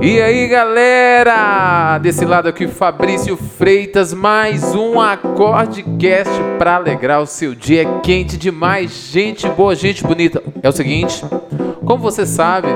E 0.00 0.20
aí 0.20 0.46
galera, 0.46 1.98
desse 1.98 2.24
lado 2.24 2.48
aqui 2.48 2.68
Fabrício 2.68 3.36
Freitas, 3.36 4.14
mais 4.14 4.72
um 4.72 5.00
Acordecast 5.00 6.32
para 6.56 6.76
alegrar 6.76 7.20
o 7.20 7.26
seu 7.26 7.52
dia. 7.52 7.82
É 7.82 8.00
quente 8.00 8.36
demais, 8.36 9.10
gente 9.10 9.48
boa, 9.48 9.74
gente 9.74 10.04
bonita. 10.04 10.40
É 10.62 10.68
o 10.68 10.72
seguinte, 10.72 11.24
como 11.84 12.00
você 12.00 12.24
sabe, 12.24 12.68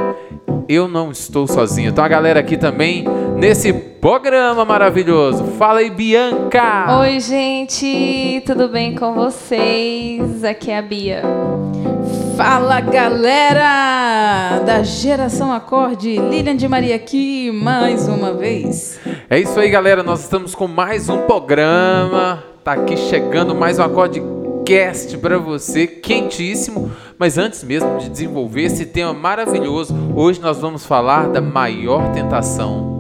eu 0.68 0.88
não 0.88 1.12
estou 1.12 1.46
sozinho. 1.46 1.90
Então 1.90 2.04
a 2.04 2.08
galera 2.08 2.40
aqui 2.40 2.56
também 2.56 3.04
nesse 3.36 3.72
programa 3.72 4.64
maravilhoso. 4.64 5.44
Fala 5.56 5.78
aí, 5.78 5.90
Bianca. 5.90 6.98
Oi, 7.02 7.20
gente, 7.20 8.42
tudo 8.44 8.66
bem 8.66 8.96
com 8.96 9.14
vocês? 9.14 10.42
Aqui 10.42 10.72
é 10.72 10.78
a 10.78 10.82
Bia. 10.82 11.22
Fala 12.44 12.80
galera 12.80 14.58
da 14.66 14.82
Geração 14.82 15.52
Acorde, 15.52 16.18
Lilian 16.18 16.56
de 16.56 16.66
Maria 16.66 16.96
aqui 16.96 17.52
mais 17.52 18.08
uma 18.08 18.34
vez. 18.34 18.98
É 19.30 19.38
isso 19.38 19.60
aí, 19.60 19.70
galera. 19.70 20.02
Nós 20.02 20.22
estamos 20.22 20.52
com 20.52 20.66
mais 20.66 21.08
um 21.08 21.18
programa. 21.18 22.42
Tá 22.64 22.72
aqui 22.72 22.96
chegando 22.96 23.54
mais 23.54 23.78
um 23.78 23.84
Acordecast 23.84 25.16
para 25.18 25.38
você, 25.38 25.86
quentíssimo. 25.86 26.90
Mas 27.16 27.38
antes 27.38 27.62
mesmo 27.62 27.96
de 27.98 28.08
desenvolver 28.08 28.62
esse 28.62 28.86
tema 28.86 29.14
maravilhoso, 29.14 29.94
hoje 30.12 30.40
nós 30.40 30.58
vamos 30.58 30.84
falar 30.84 31.28
da 31.28 31.40
maior 31.40 32.10
tentação. 32.10 32.98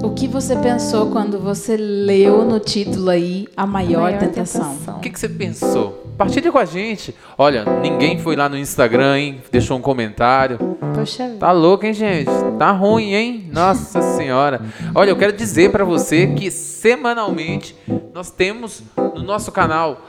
O 0.00 0.10
que 0.10 0.28
você 0.28 0.54
pensou 0.54 1.10
quando 1.10 1.40
você 1.40 1.76
leu 1.76 2.44
no 2.44 2.60
título 2.60 3.10
aí 3.10 3.48
a 3.56 3.66
maior, 3.66 4.02
Maior 4.02 4.18
tentação? 4.20 4.74
tentação. 4.76 4.96
O 4.98 5.00
que, 5.00 5.10
que 5.10 5.18
você 5.18 5.28
pensou? 5.28 6.03
Partilha 6.16 6.52
com 6.52 6.58
a 6.58 6.64
gente. 6.64 7.14
Olha, 7.36 7.64
ninguém 7.82 8.18
foi 8.18 8.36
lá 8.36 8.48
no 8.48 8.56
Instagram, 8.56 9.18
hein? 9.18 9.42
Deixou 9.50 9.76
um 9.76 9.80
comentário. 9.80 10.58
Poxa 10.94 11.26
vida. 11.26 11.38
Tá 11.38 11.50
louco, 11.50 11.84
hein, 11.84 11.92
gente? 11.92 12.30
Tá 12.58 12.70
ruim, 12.70 13.12
hein? 13.14 13.50
Nossa 13.52 14.00
Senhora. 14.00 14.60
Olha, 14.94 15.10
eu 15.10 15.16
quero 15.16 15.32
dizer 15.32 15.72
pra 15.72 15.84
você 15.84 16.28
que 16.28 16.50
semanalmente 16.50 17.76
nós 18.12 18.30
temos 18.30 18.82
no 18.96 19.22
nosso 19.22 19.50
canal 19.50 20.00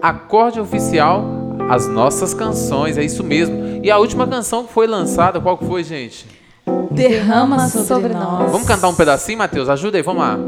Acorde 0.00 0.60
Oficial 0.60 1.24
as 1.68 1.86
nossas 1.86 2.32
canções, 2.32 2.96
é 2.96 3.04
isso 3.04 3.24
mesmo. 3.24 3.80
E 3.82 3.90
a 3.90 3.98
última 3.98 4.26
canção 4.26 4.64
que 4.64 4.72
foi 4.72 4.86
lançada, 4.86 5.40
qual 5.40 5.58
que 5.58 5.66
foi, 5.66 5.82
gente? 5.82 6.26
Derrama 6.90 7.68
sobre, 7.68 8.14
nós. 8.14 8.50
Vamos 8.50 8.66
cantar 8.66 8.88
um 8.88 8.94
pedacinho, 8.94 9.38
Matheus? 9.38 9.68
Ajuda 9.68 9.98
aí, 9.98 10.02
vamos 10.02 10.22
lá. 10.22 10.38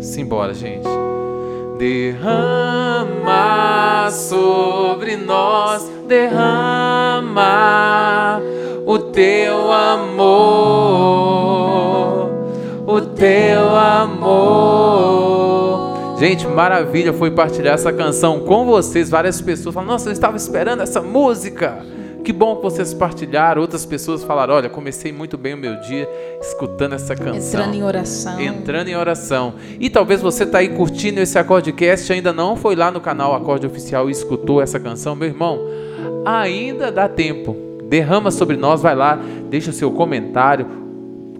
Simbora, 0.00 0.54
gente. 0.54 0.86
Derrama 1.78 3.36
sobre 4.10 5.16
nós, 5.16 5.86
derrama 6.08 7.46
o 8.86 8.98
teu 8.98 9.70
amor, 9.70 10.30
o 12.86 13.00
teu 13.14 13.76
amor. 13.76 14.96
Gente, 16.18 16.46
maravilha 16.46 17.12
foi 17.12 17.30
partilhar 17.30 17.74
essa 17.74 17.92
canção 17.92 18.40
com 18.40 18.64
vocês. 18.64 19.10
Várias 19.10 19.42
pessoas 19.42 19.74
falam: 19.74 19.90
Nossa, 19.90 20.08
eu 20.08 20.12
estava 20.14 20.38
esperando 20.38 20.82
essa 20.82 21.02
música. 21.02 21.84
Que 22.26 22.32
bom 22.32 22.56
que 22.56 22.62
vocês 22.64 22.92
partilharam. 22.92 23.62
Outras 23.62 23.86
pessoas 23.86 24.24
falaram: 24.24 24.54
Olha, 24.54 24.68
comecei 24.68 25.12
muito 25.12 25.38
bem 25.38 25.54
o 25.54 25.56
meu 25.56 25.78
dia 25.78 26.08
escutando 26.40 26.94
essa 26.94 27.14
canção. 27.14 27.60
Entrando 27.60 27.74
em 27.76 27.84
oração. 27.84 28.40
Entrando 28.40 28.88
em 28.88 28.96
oração. 28.96 29.54
E 29.78 29.88
talvez 29.88 30.20
você 30.20 30.42
está 30.42 30.58
aí 30.58 30.70
curtindo 30.70 31.20
esse 31.20 31.38
Acordecast, 31.38 32.12
ainda 32.12 32.32
não 32.32 32.56
foi 32.56 32.74
lá 32.74 32.90
no 32.90 33.00
canal 33.00 33.32
Acorde 33.32 33.64
Oficial 33.64 34.08
e 34.08 34.12
escutou 34.12 34.60
essa 34.60 34.80
canção, 34.80 35.14
meu 35.14 35.28
irmão. 35.28 35.60
Ainda 36.24 36.90
dá 36.90 37.08
tempo. 37.08 37.56
Derrama 37.88 38.32
sobre 38.32 38.56
nós, 38.56 38.82
vai 38.82 38.96
lá, 38.96 39.20
deixa 39.48 39.70
o 39.70 39.72
seu 39.72 39.92
comentário, 39.92 40.66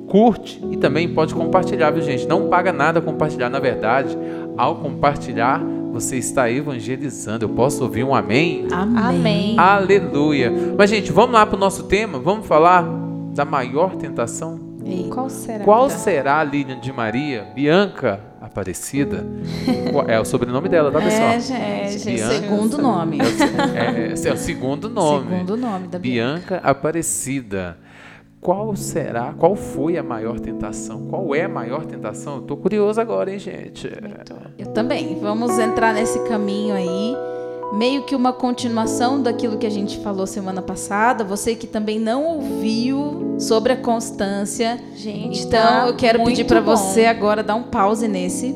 curte 0.06 0.62
e 0.70 0.76
também 0.76 1.08
pode 1.08 1.34
compartilhar, 1.34 1.90
viu 1.90 2.00
gente? 2.00 2.28
Não 2.28 2.46
paga 2.46 2.72
nada 2.72 3.00
compartilhar, 3.00 3.50
na 3.50 3.58
verdade, 3.58 4.16
ao 4.56 4.76
compartilhar, 4.76 5.60
você 6.00 6.16
está 6.16 6.50
evangelizando. 6.50 7.44
Eu 7.44 7.48
posso 7.48 7.82
ouvir 7.82 8.04
um 8.04 8.14
amém? 8.14 8.66
Amém. 8.70 8.98
Amém. 8.98 9.58
Aleluia. 9.58 10.52
Mas 10.76 10.90
gente, 10.90 11.10
vamos 11.10 11.32
lá 11.32 11.46
para 11.46 11.56
o 11.56 11.58
nosso 11.58 11.84
tema, 11.84 12.18
vamos 12.18 12.46
falar 12.46 12.86
da 13.34 13.44
maior 13.44 13.96
tentação? 13.96 14.60
Ei, 14.84 15.08
Qual 15.12 15.28
será? 15.28 15.64
Qual 15.64 15.90
será 15.90 16.38
a 16.38 16.44
Lilian 16.44 16.78
de 16.78 16.92
Maria? 16.92 17.48
Bianca 17.54 18.20
Aparecida? 18.40 19.26
É 20.06 20.20
o 20.20 20.24
sobrenome 20.24 20.68
dela, 20.68 20.92
tá, 20.92 21.00
pessoal? 21.00 21.30
É, 21.30 21.40
gente. 21.40 21.60
É, 21.60 21.88
gente. 21.98 22.20
Segundo 22.20 22.78
nome. 22.78 23.18
É, 23.74 24.12
esse 24.12 24.28
é 24.28 24.32
o 24.32 24.36
segundo 24.36 24.88
nome. 24.88 25.28
Segundo 25.30 25.56
nome 25.56 25.88
da 25.88 25.98
Bia. 25.98 26.24
Bianca 26.24 26.60
Aparecida. 26.62 27.78
Qual 28.46 28.76
será, 28.76 29.34
qual 29.36 29.56
foi 29.56 29.98
a 29.98 30.04
maior 30.04 30.38
tentação? 30.38 31.00
Qual 31.10 31.34
é 31.34 31.42
a 31.42 31.48
maior 31.48 31.84
tentação? 31.84 32.36
Eu 32.36 32.42
tô 32.42 32.56
curioso 32.56 33.00
agora, 33.00 33.32
hein, 33.32 33.40
gente? 33.40 33.90
Eu 34.56 34.66
também. 34.68 35.18
Vamos 35.20 35.58
entrar 35.58 35.92
nesse 35.92 36.20
caminho 36.28 36.72
aí. 36.76 37.16
Meio 37.72 38.04
que 38.04 38.14
uma 38.14 38.32
continuação 38.32 39.20
daquilo 39.20 39.58
que 39.58 39.66
a 39.66 39.70
gente 39.70 39.98
falou 39.98 40.28
semana 40.28 40.62
passada. 40.62 41.24
Você 41.24 41.56
que 41.56 41.66
também 41.66 41.98
não 41.98 42.24
ouviu 42.24 43.34
sobre 43.40 43.72
a 43.72 43.76
constância. 43.76 44.78
Gente, 44.94 45.40
Então 45.40 45.58
tá 45.82 45.88
eu 45.88 45.96
quero 45.96 46.22
pedir 46.22 46.44
para 46.44 46.60
você 46.60 47.06
agora 47.06 47.42
dar 47.42 47.56
um 47.56 47.64
pause 47.64 48.06
nesse 48.06 48.54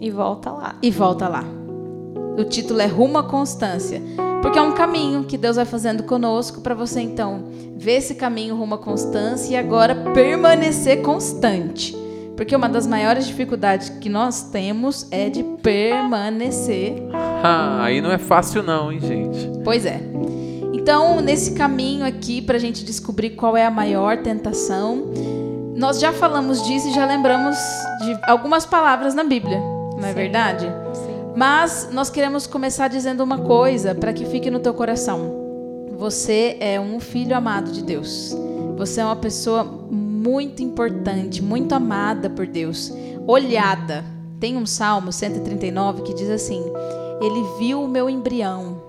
E 0.00 0.08
volta 0.08 0.52
lá. 0.52 0.76
e 0.80 0.88
volta 0.88 1.26
lá. 1.26 1.42
O 2.38 2.44
título 2.44 2.80
é 2.80 2.86
Rumo 2.86 3.18
à 3.18 3.24
Constância. 3.24 4.00
Porque 4.42 4.58
é 4.58 4.62
um 4.62 4.72
caminho 4.72 5.24
que 5.24 5.36
Deus 5.36 5.56
vai 5.56 5.64
fazendo 5.64 6.02
conosco 6.02 6.60
para 6.60 6.74
você 6.74 7.00
então 7.00 7.44
ver 7.76 7.96
esse 7.96 8.14
caminho 8.14 8.56
rumo 8.56 8.74
à 8.74 8.78
constância 8.78 9.54
e 9.54 9.56
agora 9.56 9.94
permanecer 10.12 11.02
constante. 11.02 11.96
Porque 12.36 12.56
uma 12.56 12.68
das 12.68 12.86
maiores 12.86 13.26
dificuldades 13.26 13.90
que 13.90 14.08
nós 14.08 14.44
temos 14.44 15.06
é 15.10 15.28
de 15.28 15.42
permanecer 15.62 17.02
Ah, 17.12 17.82
aí 17.82 18.00
não 18.00 18.10
é 18.10 18.18
fácil 18.18 18.62
não, 18.62 18.90
hein, 18.90 18.98
gente? 19.00 19.50
Pois 19.62 19.84
é. 19.84 20.00
Então, 20.72 21.20
nesse 21.20 21.52
caminho 21.52 22.06
aqui, 22.06 22.40
para 22.40 22.56
a 22.56 22.60
gente 22.60 22.82
descobrir 22.84 23.30
qual 23.30 23.56
é 23.56 23.66
a 23.66 23.70
maior 23.70 24.18
tentação, 24.22 25.10
nós 25.76 26.00
já 26.00 26.12
falamos 26.12 26.62
disso 26.66 26.88
e 26.88 26.94
já 26.94 27.04
lembramos 27.04 27.56
de 28.02 28.18
algumas 28.22 28.64
palavras 28.64 29.14
na 29.14 29.24
Bíblia, 29.24 29.58
não 29.58 30.04
é 30.04 30.08
Sim. 30.08 30.14
verdade? 30.14 30.79
Mas 31.36 31.88
nós 31.92 32.10
queremos 32.10 32.46
começar 32.46 32.88
dizendo 32.88 33.22
uma 33.22 33.38
coisa 33.38 33.94
para 33.94 34.12
que 34.12 34.24
fique 34.24 34.50
no 34.50 34.60
teu 34.60 34.74
coração. 34.74 35.40
Você 35.96 36.56
é 36.60 36.80
um 36.80 36.98
filho 36.98 37.36
amado 37.36 37.70
de 37.70 37.82
Deus. 37.82 38.34
Você 38.76 39.00
é 39.00 39.04
uma 39.04 39.16
pessoa 39.16 39.62
muito 39.62 40.62
importante, 40.62 41.42
muito 41.42 41.74
amada 41.74 42.28
por 42.30 42.46
Deus, 42.46 42.92
olhada. 43.26 44.04
Tem 44.38 44.56
um 44.56 44.66
Salmo 44.66 45.12
139 45.12 46.02
que 46.02 46.14
diz 46.14 46.30
assim: 46.30 46.62
Ele 47.20 47.44
viu 47.58 47.82
o 47.82 47.88
meu 47.88 48.08
embrião. 48.08 48.82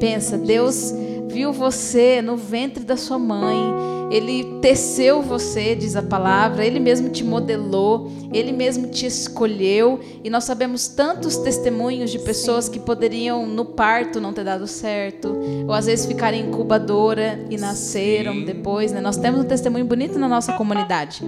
Pensa, 0.00 0.38
Deus 0.38 0.92
viu 1.28 1.52
você 1.52 2.20
no 2.22 2.36
ventre 2.36 2.84
da 2.84 2.96
sua 2.96 3.18
mãe. 3.18 3.88
Ele 4.10 4.58
teceu 4.62 5.22
você, 5.22 5.74
diz 5.74 5.94
a 5.94 6.02
palavra, 6.02 6.64
ele 6.64 6.80
mesmo 6.80 7.10
te 7.10 7.22
modelou, 7.22 8.10
ele 8.32 8.52
mesmo 8.52 8.88
te 8.88 9.04
escolheu. 9.04 10.00
E 10.24 10.30
nós 10.30 10.44
sabemos 10.44 10.88
tantos 10.88 11.36
testemunhos 11.36 12.10
de 12.10 12.18
pessoas 12.18 12.68
que 12.68 12.80
poderiam 12.80 13.46
no 13.46 13.66
parto 13.66 14.18
não 14.18 14.32
ter 14.32 14.44
dado 14.44 14.66
certo, 14.66 15.36
ou 15.66 15.74
às 15.74 15.86
vezes 15.86 16.06
ficarem 16.06 16.40
em 16.40 16.48
incubadora 16.48 17.44
e 17.50 17.58
nasceram 17.58 18.32
Sim. 18.32 18.44
depois. 18.44 18.92
Né? 18.92 19.00
Nós 19.00 19.18
temos 19.18 19.40
um 19.40 19.44
testemunho 19.44 19.84
bonito 19.84 20.18
na 20.18 20.28
nossa 20.28 20.54
comunidade. 20.54 21.22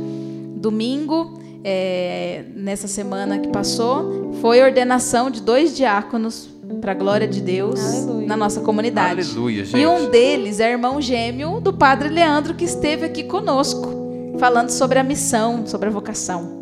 Domingo, 0.57 1.39
é, 1.63 2.45
nessa 2.55 2.89
semana 2.89 3.39
que 3.39 3.49
passou, 3.49 4.33
foi 4.41 4.63
ordenação 4.63 5.31
de 5.31 5.43
dois 5.43 5.77
diáconos 5.77 6.49
para 6.81 6.93
a 6.93 6.95
glória 6.95 7.27
de 7.27 7.41
Deus 7.41 7.81
Aleluia. 7.81 8.27
na 8.27 8.37
nossa 8.37 8.61
comunidade. 8.61 9.21
Aleluia, 9.23 9.65
gente. 9.65 9.81
E 9.81 9.87
um 9.87 10.11
deles 10.11 10.61
é 10.61 10.71
irmão 10.71 11.01
gêmeo 11.01 11.61
do 11.61 11.73
padre 11.73 12.09
Leandro, 12.09 12.55
que 12.55 12.65
esteve 12.65 13.07
aqui 13.07 13.25
conosco, 13.25 14.37
falando 14.39 14.71
sobre 14.71 14.99
a 14.99 15.03
missão, 15.03 15.67
sobre 15.67 15.89
a 15.89 15.91
vocação. 15.91 16.60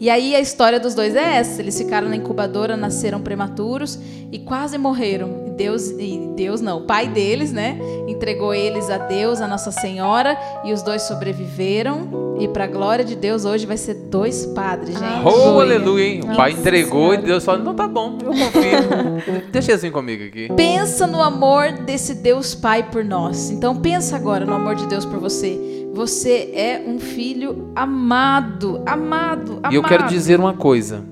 E 0.00 0.10
aí 0.10 0.34
a 0.34 0.40
história 0.40 0.78
dos 0.80 0.94
dois 0.94 1.14
é 1.14 1.36
essa: 1.36 1.60
eles 1.60 1.78
ficaram 1.78 2.08
na 2.08 2.16
incubadora, 2.16 2.76
nasceram 2.76 3.20
prematuros, 3.20 3.98
e 4.32 4.38
quase 4.38 4.76
morreram. 4.78 5.44
Deus, 5.56 5.90
e 5.90 6.32
Deus 6.34 6.60
não, 6.60 6.78
o 6.78 6.80
pai 6.82 7.06
deles, 7.06 7.52
né? 7.52 7.78
Entregou 8.08 8.52
eles 8.52 8.90
a 8.90 8.98
Deus, 8.98 9.40
a 9.40 9.46
Nossa 9.46 9.70
Senhora, 9.70 10.36
e 10.64 10.72
os 10.72 10.82
dois 10.82 11.02
sobreviveram. 11.02 12.36
E 12.40 12.48
para 12.48 12.64
a 12.64 12.66
glória 12.66 13.04
de 13.04 13.14
Deus, 13.14 13.44
hoje 13.44 13.64
vai 13.64 13.76
ser 13.76 13.94
dois 13.94 14.44
padres, 14.46 14.98
gente. 14.98 15.24
Oh, 15.24 15.60
aleluia, 15.60 16.04
hein? 16.04 16.20
O 16.24 16.34
pai 16.34 16.50
Nossa 16.50 16.60
entregou 16.60 17.10
Senhora. 17.10 17.20
e 17.20 17.24
Deus 17.24 17.44
falou: 17.44 17.64
não, 17.64 17.74
tá 17.74 17.86
bom, 17.86 18.18
eu 18.20 18.30
confio. 18.30 19.42
Deixa 19.52 19.74
assim 19.74 19.92
comigo 19.92 20.24
aqui. 20.24 20.48
Pensa 20.56 21.06
no 21.06 21.22
amor 21.22 21.70
desse 21.70 22.14
Deus 22.14 22.54
Pai 22.54 22.82
por 22.90 23.04
nós. 23.04 23.50
Então 23.50 23.76
pensa 23.76 24.16
agora 24.16 24.44
no 24.44 24.54
amor 24.54 24.74
de 24.74 24.86
Deus 24.86 25.04
por 25.04 25.20
você. 25.20 25.83
Você 25.94 26.50
é 26.54 26.82
um 26.86 26.98
filho 26.98 27.70
amado, 27.74 28.82
amado, 28.84 29.52
amado. 29.62 29.72
E 29.72 29.76
eu 29.76 29.82
quero 29.82 30.06
dizer 30.08 30.40
uma 30.40 30.52
coisa: 30.54 31.02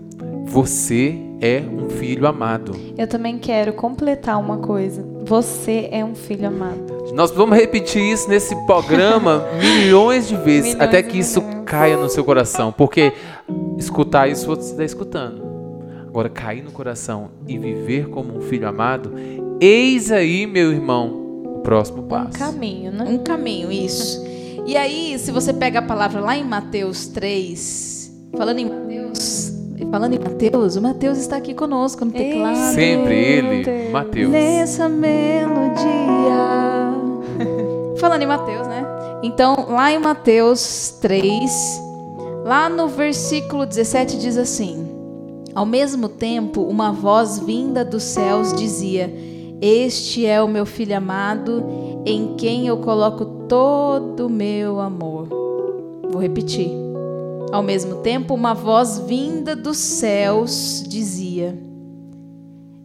você 0.47 1.19
é 1.41 1.61
um 1.63 1.89
filho 1.89 2.27
amado. 2.27 2.75
Eu 2.99 3.07
também 3.07 3.39
quero 3.39 3.73
completar 3.75 4.39
uma 4.41 4.59
coisa. 4.59 5.07
Você 5.25 5.89
é 5.93 6.05
um 6.05 6.15
filho 6.17 6.49
amado. 6.49 7.13
Nós 7.15 7.31
vamos 7.31 7.57
repetir 7.57 8.03
isso 8.03 8.29
nesse 8.29 8.57
programa 8.67 9.45
milhões 9.61 10.27
de 10.29 10.35
vezes, 10.37 10.75
Milhões 10.75 10.89
até 10.89 11.03
que 11.03 11.19
isso 11.19 11.41
milhões. 11.41 11.65
caia 11.65 11.97
no 11.97 12.09
seu 12.09 12.25
coração. 12.25 12.73
Porque 12.73 13.13
escutar 13.79 14.29
isso 14.29 14.47
você 14.47 14.73
está 14.73 14.85
escutando. 14.85 15.43
Agora, 16.09 16.29
cair 16.29 16.63
no 16.63 16.73
coração 16.73 17.31
e 17.47 17.57
viver 17.57 18.09
como 18.09 18.37
um 18.37 18.41
filho 18.43 18.69
amado, 18.69 19.15
eis 19.61 20.11
aí, 20.13 20.47
meu 20.47 20.71
irmão, 20.73 21.09
o 21.57 21.61
próximo 21.61 22.03
Um 22.03 22.09
passo. 22.09 22.39
caminho, 22.39 22.93
né? 22.93 23.05
Um 23.09 23.19
caminho, 23.19 23.73
isso. 23.73 24.32
E 24.65 24.77
aí, 24.77 25.19
se 25.19 25.33
você 25.33 25.53
pega 25.53 25.81
a 25.81 25.83
palavra 25.83 26.21
lá 26.21 26.37
em 26.37 26.45
Mateus 26.45 27.07
3, 27.09 28.13
falando 28.37 28.59
em 28.61 28.67
Mateus, 28.67 29.53
falando 29.91 30.15
em 30.15 30.19
Mateus, 30.21 30.77
o 30.77 30.83
Mateus 30.83 31.19
está 31.19 31.37
aqui 31.37 31.53
conosco 31.53 32.05
no 32.05 32.13
teclado. 32.13 32.75
Sempre 32.75 33.15
ele. 33.15 33.91
Mateus. 33.91 34.31
Nessa 34.31 34.89
melodia. 34.89 35.83
Falando 37.99 38.23
em 38.23 38.27
Mateus, 38.27 38.67
né? 38.67 38.85
Então, 39.23 39.67
lá 39.69 39.93
em 39.93 39.99
Mateus 39.99 40.97
3, 41.01 41.81
lá 42.45 42.69
no 42.69 42.89
versículo 42.89 43.67
17 43.67 44.19
diz 44.19 44.37
assim: 44.37 44.89
Ao 45.55 45.67
mesmo 45.67 46.09
tempo, 46.09 46.63
uma 46.63 46.93
voz 46.93 47.39
vinda 47.39 47.85
dos 47.85 48.03
céus 48.03 48.53
dizia: 48.53 49.13
Este 49.61 50.27
é 50.27 50.43
o 50.43 50.49
meu 50.49 50.67
filho 50.67 50.97
amado, 50.97 51.65
em 52.05 52.35
quem 52.37 52.67
eu 52.67 52.79
coloco 52.79 53.25
todo 53.49 54.27
o 54.27 54.31
meu 54.31 54.81
amor. 54.81 55.29
Vou 56.11 56.21
repetir. 56.21 56.71
Ao 57.53 57.63
mesmo 57.63 57.97
tempo, 57.97 58.35
uma 58.35 58.55
voz 58.55 58.99
vinda 58.99 59.55
dos 59.55 59.77
céus 59.77 60.83
dizia: 60.87 61.59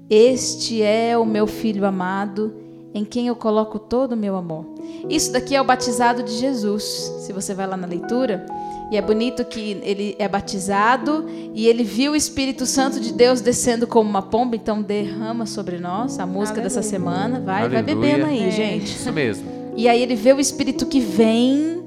este 0.10 0.82
é 0.82 1.18
o 1.18 1.26
meu 1.26 1.46
filho 1.46 1.86
amado, 1.86 2.54
em 2.94 3.04
quem 3.04 3.28
eu 3.28 3.36
coloco 3.36 3.78
todo 3.78 4.14
o 4.14 4.18
meu 4.18 4.38
amor. 4.38 4.66
Isso 5.10 5.34
daqui 5.34 5.54
é 5.54 5.62
o 5.62 5.66
batizado 5.66 6.24
de 6.24 6.32
Jesus. 6.32 6.84
Se 7.20 7.34
você 7.34 7.54
vai 7.54 7.68
lá 7.68 7.76
na 7.76 7.86
leitura, 7.86 8.46
e 8.92 8.98
é 8.98 9.02
bonito 9.02 9.44
que 9.46 9.80
ele 9.84 10.16
é 10.18 10.28
batizado 10.28 11.26
e 11.54 11.68
ele 11.68 11.84
viu 11.84 12.14
o 12.14 12.16
Espírito 12.16 12.66
Santo 12.66 13.00
de 13.00 13.12
Deus 13.14 13.42
descendo 13.42 13.86
como 13.88 14.10
uma 14.10 14.22
pomba, 14.22 14.56
então 14.56 14.82
derrama 14.82 15.46
sobre 15.46 15.78
nós 15.78 16.20
a 16.20 16.26
música 16.26 16.62
dessa 16.62 16.80
Aleluia. 16.80 16.98
semana. 17.00 17.40
Vai, 17.42 17.68
vai 17.68 17.84
bebendo 17.84 18.26
aí, 18.26 18.44
É. 18.48 18.52
gente. 18.52 18.86
Isso 18.96 19.12
mesmo. 19.12 19.46
E 19.76 19.88
aí 19.90 20.02
ele 20.02 20.16
vê 20.16 20.34
o 20.34 20.40
Espírito 20.40 20.86
que 20.86 21.00
vem, 21.00 21.84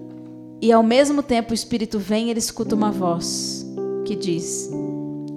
e 0.61 0.71
ao 0.71 0.83
mesmo 0.83 1.23
tempo 1.23 1.53
o 1.53 1.55
Espírito 1.55 1.99
vem 1.99 2.27
e 2.27 2.31
ele 2.31 2.39
escuta 2.39 2.75
uma 2.75 2.91
voz 2.91 3.67
que 4.05 4.15
diz: 4.15 4.71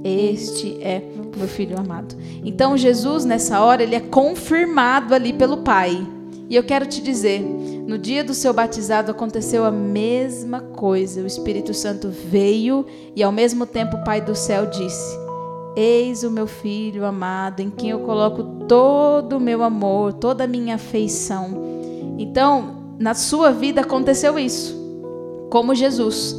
Este 0.03 0.77
é 0.81 1.01
o 1.33 1.37
meu 1.39 1.47
filho 1.47 1.79
amado. 1.79 2.15
Então 2.43 2.77
Jesus, 2.77 3.23
nessa 3.25 3.61
hora, 3.61 3.81
ele 3.81 3.95
é 3.95 3.99
confirmado 4.01 5.15
ali 5.15 5.31
pelo 5.33 5.57
Pai. 5.57 6.05
E 6.53 6.55
eu 6.55 6.61
quero 6.61 6.85
te 6.85 7.01
dizer, 7.01 7.41
no 7.41 7.97
dia 7.97 8.23
do 8.23 8.35
seu 8.35 8.53
batizado 8.53 9.09
aconteceu 9.09 9.65
a 9.65 9.71
mesma 9.71 10.59
coisa. 10.59 11.23
O 11.23 11.25
Espírito 11.25 11.73
Santo 11.73 12.09
veio 12.09 12.85
e 13.15 13.23
ao 13.23 13.31
mesmo 13.31 13.65
tempo 13.65 13.97
o 13.97 14.03
Pai 14.03 14.21
do 14.21 14.35
céu 14.35 14.67
disse: 14.67 15.17
Eis 15.75 16.21
o 16.23 16.29
meu 16.29 16.45
filho 16.45 17.05
amado, 17.05 17.61
em 17.61 17.71
quem 17.71 17.89
eu 17.89 18.01
coloco 18.01 18.67
todo 18.67 19.37
o 19.37 19.39
meu 19.39 19.63
amor, 19.63 20.13
toda 20.13 20.43
a 20.43 20.47
minha 20.47 20.75
afeição. 20.75 21.59
Então, 22.19 22.93
na 22.99 23.15
sua 23.15 23.51
vida 23.51 23.81
aconteceu 23.81 24.37
isso, 24.37 24.77
como 25.49 25.73
Jesus. 25.73 26.35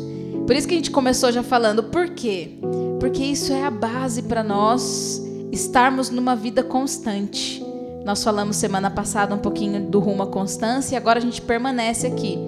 Por 0.46 0.54
isso 0.54 0.68
que 0.68 0.74
a 0.74 0.76
gente 0.76 0.92
começou 0.92 1.32
já 1.32 1.42
falando, 1.42 1.82
por 1.82 2.10
quê? 2.10 2.60
Porque 3.00 3.24
isso 3.24 3.52
é 3.52 3.64
a 3.64 3.70
base 3.70 4.22
para 4.22 4.44
nós 4.44 5.20
estarmos 5.50 6.08
numa 6.08 6.36
vida 6.36 6.62
constante. 6.62 7.63
Nós 8.04 8.22
falamos 8.22 8.56
semana 8.56 8.90
passada 8.90 9.34
um 9.34 9.38
pouquinho 9.38 9.80
do 9.80 9.98
rumo 9.98 10.24
à 10.24 10.26
constância 10.26 10.94
e 10.94 10.98
agora 10.98 11.18
a 11.18 11.22
gente 11.22 11.40
permanece 11.40 12.06
aqui. 12.06 12.38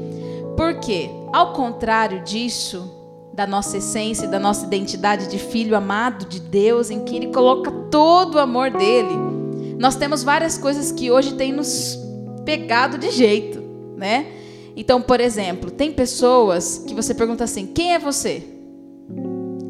Por 0.54 0.74
quê? 0.80 1.08
Ao 1.32 1.54
contrário 1.54 2.22
disso, 2.22 2.92
da 3.32 3.46
nossa 3.46 3.78
essência, 3.78 4.28
da 4.28 4.38
nossa 4.38 4.66
identidade 4.66 5.28
de 5.28 5.38
filho 5.38 5.74
amado 5.74 6.26
de 6.26 6.40
Deus, 6.40 6.90
em 6.90 7.04
que 7.04 7.16
Ele 7.16 7.28
coloca 7.28 7.70
todo 7.90 8.34
o 8.34 8.38
amor 8.38 8.70
dele, 8.70 9.14
nós 9.78 9.96
temos 9.96 10.22
várias 10.22 10.58
coisas 10.58 10.92
que 10.92 11.10
hoje 11.10 11.34
têm 11.34 11.52
nos 11.52 11.98
pegado 12.44 12.98
de 12.98 13.10
jeito, 13.10 13.62
né? 13.96 14.26
Então, 14.76 15.00
por 15.00 15.20
exemplo, 15.20 15.70
tem 15.70 15.90
pessoas 15.90 16.84
que 16.86 16.94
você 16.94 17.14
pergunta 17.14 17.44
assim: 17.44 17.66
quem 17.66 17.94
é 17.94 17.98
você? 17.98 18.42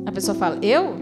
A 0.05 0.11
pessoa 0.11 0.37
fala: 0.37 0.59
eu? 0.63 0.97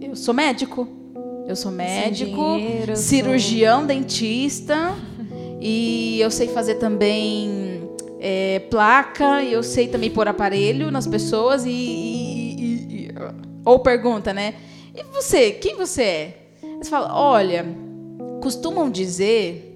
Eu 0.00 0.14
sou 0.14 0.32
médico. 0.32 1.01
Eu 1.46 1.56
sou 1.56 1.70
médico, 1.72 2.40
eu 2.40 2.86
sou- 2.86 2.96
cirurgião, 2.96 3.84
dentista, 3.86 4.94
e 5.60 6.20
eu 6.20 6.30
sei 6.30 6.48
fazer 6.48 6.76
também 6.76 7.82
é, 8.20 8.60
placa, 8.70 9.42
e 9.42 9.52
eu 9.52 9.62
sei 9.62 9.88
também 9.88 10.10
pôr 10.10 10.28
aparelho 10.28 10.90
nas 10.90 11.06
pessoas, 11.06 11.64
e, 11.66 11.70
e- 11.70 12.54
e- 12.64 13.06
e- 13.06 13.14
ou 13.64 13.78
pergunta, 13.80 14.32
né? 14.32 14.54
E 14.94 15.02
você, 15.12 15.50
quem 15.52 15.76
você 15.76 16.02
é? 16.02 16.36
Você 16.80 16.88
fala, 16.90 17.12
olha, 17.14 17.66
costumam 18.40 18.88
dizer 18.90 19.68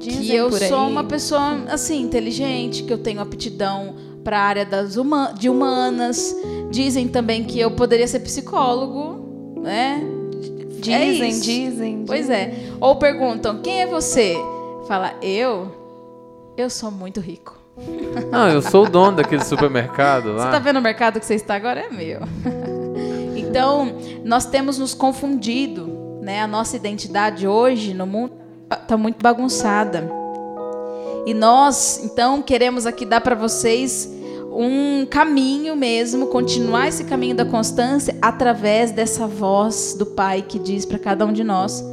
que 0.00 0.10
Dizem 0.10 0.36
eu 0.36 0.50
por 0.50 0.58
sou 0.58 0.88
uma 0.88 1.04
pessoa 1.04 1.64
assim 1.68 2.00
inteligente, 2.02 2.82
que 2.82 2.92
eu 2.92 2.98
tenho 2.98 3.20
aptidão 3.20 3.94
para 4.24 4.38
a 4.38 4.42
área 4.42 4.64
das 4.66 4.96
huma 4.96 5.32
de 5.38 5.48
humanas. 5.48 6.34
Dizem 6.70 7.06
também 7.08 7.44
que 7.44 7.58
eu 7.60 7.70
poderia 7.70 8.06
ser 8.08 8.20
psicólogo, 8.20 9.54
né? 9.62 10.02
É 10.92 11.10
Dizem, 11.12 11.40
dizem. 11.40 12.04
Pois 12.06 12.28
é. 12.30 12.52
Ou 12.80 12.96
perguntam: 12.96 13.60
"Quem 13.62 13.82
é 13.82 13.86
você?" 13.86 14.36
Fala: 14.86 15.14
"Eu 15.22 15.72
eu 16.56 16.68
sou 16.70 16.90
muito 16.90 17.20
rico." 17.20 17.58
Não, 18.30 18.48
eu 18.50 18.62
sou 18.62 18.84
o 18.86 18.88
dono 18.90 19.16
daquele 19.16 19.44
supermercado 19.44 20.32
Você 20.34 20.44
lá. 20.44 20.50
tá 20.52 20.58
vendo 20.58 20.78
o 20.78 20.82
mercado 20.82 21.18
que 21.18 21.26
você 21.26 21.34
está 21.34 21.54
agora 21.56 21.80
é 21.80 21.90
meu. 21.90 22.20
então, 23.36 23.92
nós 24.24 24.46
temos 24.46 24.78
nos 24.78 24.94
confundido, 24.94 26.18
né? 26.22 26.40
A 26.40 26.46
nossa 26.46 26.76
identidade 26.76 27.48
hoje 27.48 27.92
no 27.94 28.06
mundo 28.06 28.32
tá 28.86 28.96
muito 28.96 29.20
bagunçada. 29.22 30.08
E 31.26 31.32
nós, 31.34 32.00
então, 32.04 32.42
queremos 32.42 32.86
aqui 32.86 33.04
dar 33.06 33.20
para 33.20 33.34
vocês 33.34 34.08
um 34.54 35.04
caminho 35.04 35.74
mesmo, 35.74 36.28
continuar 36.28 36.88
esse 36.88 37.04
caminho 37.04 37.34
da 37.34 37.44
constância 37.44 38.16
através 38.22 38.92
dessa 38.92 39.26
voz 39.26 39.94
do 39.98 40.06
Pai 40.06 40.42
que 40.42 40.58
diz 40.58 40.86
para 40.86 40.98
cada 40.98 41.26
um 41.26 41.32
de 41.32 41.42
nós: 41.42 41.84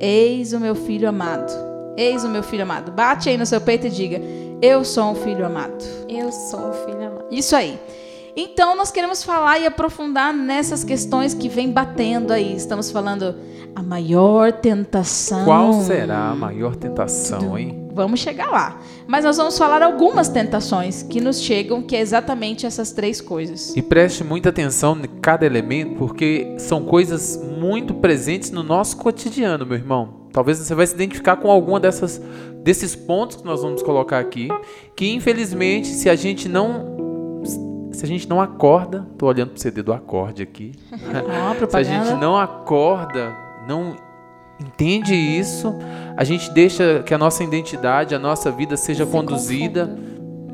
Eis 0.00 0.52
o 0.52 0.60
meu 0.60 0.74
filho 0.74 1.08
amado. 1.08 1.52
Eis 1.96 2.24
o 2.24 2.28
meu 2.28 2.42
filho 2.42 2.62
amado. 2.62 2.92
Bate 2.92 3.28
aí 3.28 3.36
no 3.36 3.46
seu 3.46 3.60
peito 3.60 3.86
e 3.86 3.90
diga: 3.90 4.20
Eu 4.60 4.84
sou 4.84 5.04
um 5.04 5.14
filho 5.14 5.46
amado. 5.46 5.84
Eu 6.08 6.32
sou 6.32 6.70
um 6.70 6.72
filho 6.72 7.06
amado. 7.06 7.26
Isso 7.30 7.54
aí. 7.54 7.78
Então 8.36 8.76
nós 8.76 8.90
queremos 8.90 9.24
falar 9.24 9.58
e 9.58 9.66
aprofundar 9.66 10.32
nessas 10.32 10.84
questões 10.84 11.34
que 11.34 11.48
vem 11.48 11.70
batendo 11.70 12.32
aí. 12.32 12.54
Estamos 12.54 12.90
falando 12.90 13.34
a 13.78 13.82
maior 13.82 14.50
tentação. 14.50 15.44
Qual 15.44 15.72
será 15.82 16.30
a 16.30 16.34
maior 16.34 16.74
tentação, 16.74 17.56
hein? 17.56 17.88
Vamos 17.94 18.18
chegar 18.18 18.50
lá. 18.50 18.80
Mas 19.06 19.24
nós 19.24 19.36
vamos 19.36 19.56
falar 19.56 19.84
algumas 19.84 20.28
tentações 20.28 21.04
que 21.04 21.20
nos 21.20 21.40
chegam, 21.40 21.80
que 21.80 21.94
é 21.94 22.00
exatamente 22.00 22.66
essas 22.66 22.90
três 22.90 23.20
coisas. 23.20 23.76
E 23.76 23.82
preste 23.82 24.24
muita 24.24 24.48
atenção 24.48 24.98
em 24.98 25.06
cada 25.20 25.46
elemento, 25.46 25.94
porque 25.94 26.56
são 26.58 26.82
coisas 26.82 27.40
muito 27.56 27.94
presentes 27.94 28.50
no 28.50 28.64
nosso 28.64 28.96
cotidiano, 28.96 29.64
meu 29.64 29.76
irmão. 29.76 30.26
Talvez 30.32 30.58
você 30.58 30.74
vai 30.74 30.86
se 30.86 30.94
identificar 30.94 31.36
com 31.36 31.48
alguma 31.48 31.78
dessas 31.78 32.20
desses 32.64 32.96
pontos 32.96 33.36
que 33.36 33.44
nós 33.44 33.62
vamos 33.62 33.80
colocar 33.80 34.18
aqui, 34.18 34.48
que 34.96 35.08
infelizmente, 35.14 35.86
se 35.86 36.10
a 36.10 36.16
gente 36.16 36.48
não 36.48 36.98
se 37.92 38.04
a 38.04 38.08
gente 38.08 38.28
não 38.28 38.40
acorda, 38.40 39.06
tô 39.16 39.26
olhando 39.26 39.50
pro 39.50 39.60
CD 39.60 39.82
do 39.82 39.92
acorde 39.92 40.42
aqui. 40.42 40.72
Ó, 40.92 41.68
Se 41.68 41.76
a 41.76 41.82
gente 41.82 42.12
não 42.20 42.36
acorda, 42.36 43.47
não 43.68 43.94
entende 44.60 45.14
isso, 45.14 45.72
a 46.16 46.24
gente 46.24 46.50
deixa 46.52 47.02
que 47.04 47.14
a 47.14 47.18
nossa 47.18 47.44
identidade, 47.44 48.14
a 48.14 48.18
nossa 48.18 48.50
vida 48.50 48.76
seja 48.76 49.04
Se 49.04 49.12
conduzida. 49.12 49.96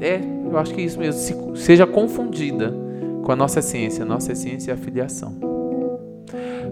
É, 0.01 0.21
eu 0.45 0.59
acho 0.59 0.75
que 0.75 0.81
é 0.83 0.85
isso 0.85 0.99
mesmo, 0.99 1.21
se- 1.21 1.65
seja 1.65 1.87
confundida 1.87 2.75
com 3.23 3.33
a 3.33 3.37
nossa 3.37 3.61
essência. 3.61 4.03
A 4.03 4.07
nossa 4.07 4.33
essência 4.33 4.73
é 4.73 4.75
a 4.75 4.77
filiação. 4.77 5.33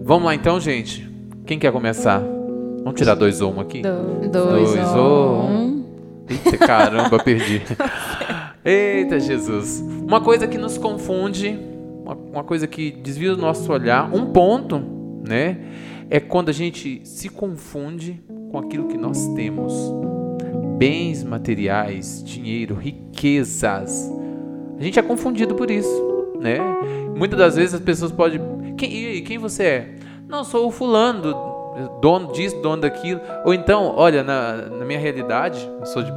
Vamos 0.05 0.25
lá 0.25 0.35
então, 0.35 0.61
gente. 0.61 1.09
Quem 1.47 1.59
quer 1.59 1.73
começar? 1.73 2.21
Vamos 2.21 2.95
tirar 2.99 3.15
dois 3.15 3.41
ou 3.41 3.55
um 3.55 3.61
aqui? 3.61 3.81
Do- 3.83 4.29
Dois, 4.29 4.71
Dois, 4.75 4.89
ó. 4.97 5.45
um. 5.47 5.85
Eita 6.29 6.59
caramba, 6.59 7.19
perdi. 7.23 7.63
Eita 8.65 9.19
Jesus. 9.19 9.81
Uma 10.07 10.21
coisa 10.21 10.47
que 10.47 10.59
nos 10.59 10.77
confunde, 10.79 11.59
uma, 12.05 12.15
uma 12.15 12.45
coisa 12.45 12.67
que 12.67 12.91
desvia 12.91 13.33
o 13.33 13.37
nosso 13.37 13.73
olhar, 13.73 14.13
um 14.15 14.27
ponto, 14.27 14.81
né? 15.27 15.57
É 16.15 16.21
quando 16.21 16.51
a 16.51 16.53
gente 16.53 17.01
se 17.05 17.31
confunde 17.31 18.23
com 18.51 18.59
aquilo 18.59 18.87
que 18.87 18.99
nós 18.99 19.27
temos. 19.29 19.73
Bens 20.77 21.25
materiais, 21.25 22.23
dinheiro, 22.23 22.75
riquezas. 22.75 24.13
A 24.79 24.83
gente 24.83 24.99
é 24.99 25.03
confundido 25.03 25.55
por 25.55 25.71
isso, 25.71 26.35
né? 26.39 26.59
Muitas 27.17 27.39
das 27.39 27.57
vezes 27.57 27.75
as 27.75 27.81
pessoas 27.81 28.13
podem. 28.13 28.41
Quem, 28.77 28.93
e 29.15 29.21
quem 29.23 29.39
você 29.39 29.63
é? 29.65 29.95
Não, 30.29 30.45
sou 30.45 30.67
o 30.69 30.71
fulano, 30.71 31.23
do- 31.23 32.01
dono 32.01 32.33
disso, 32.33 32.61
dono 32.61 32.83
daquilo. 32.83 33.21
Ou 33.45 33.55
então, 33.55 33.95
olha, 33.97 34.23
na, 34.23 34.57
na 34.69 34.85
minha 34.85 34.99
realidade, 34.99 35.67
eu 35.81 35.87
sou 35.87 36.03
de 36.03 36.11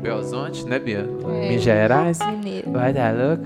Belo 0.00 0.18
Horizonte, 0.18 0.64
né, 0.66 0.78
Bia? 0.78 1.02
Minas 1.02 1.62
Gerais. 1.62 2.18
Mineiro. 2.20 2.70
Vai 2.70 2.92
dar 2.92 3.14
louco. 3.14 3.44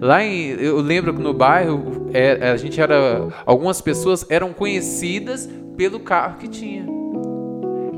Lá 0.00 0.22
em, 0.24 0.48
eu 0.50 0.78
lembro 0.80 1.14
que 1.14 1.20
no 1.22 1.32
bairro 1.32 2.08
é, 2.12 2.50
a 2.50 2.56
gente 2.56 2.80
era, 2.80 3.28
algumas 3.44 3.80
pessoas 3.80 4.26
eram 4.28 4.52
conhecidas 4.52 5.48
pelo 5.76 6.00
carro 6.00 6.36
que 6.38 6.48
tinha. 6.48 6.86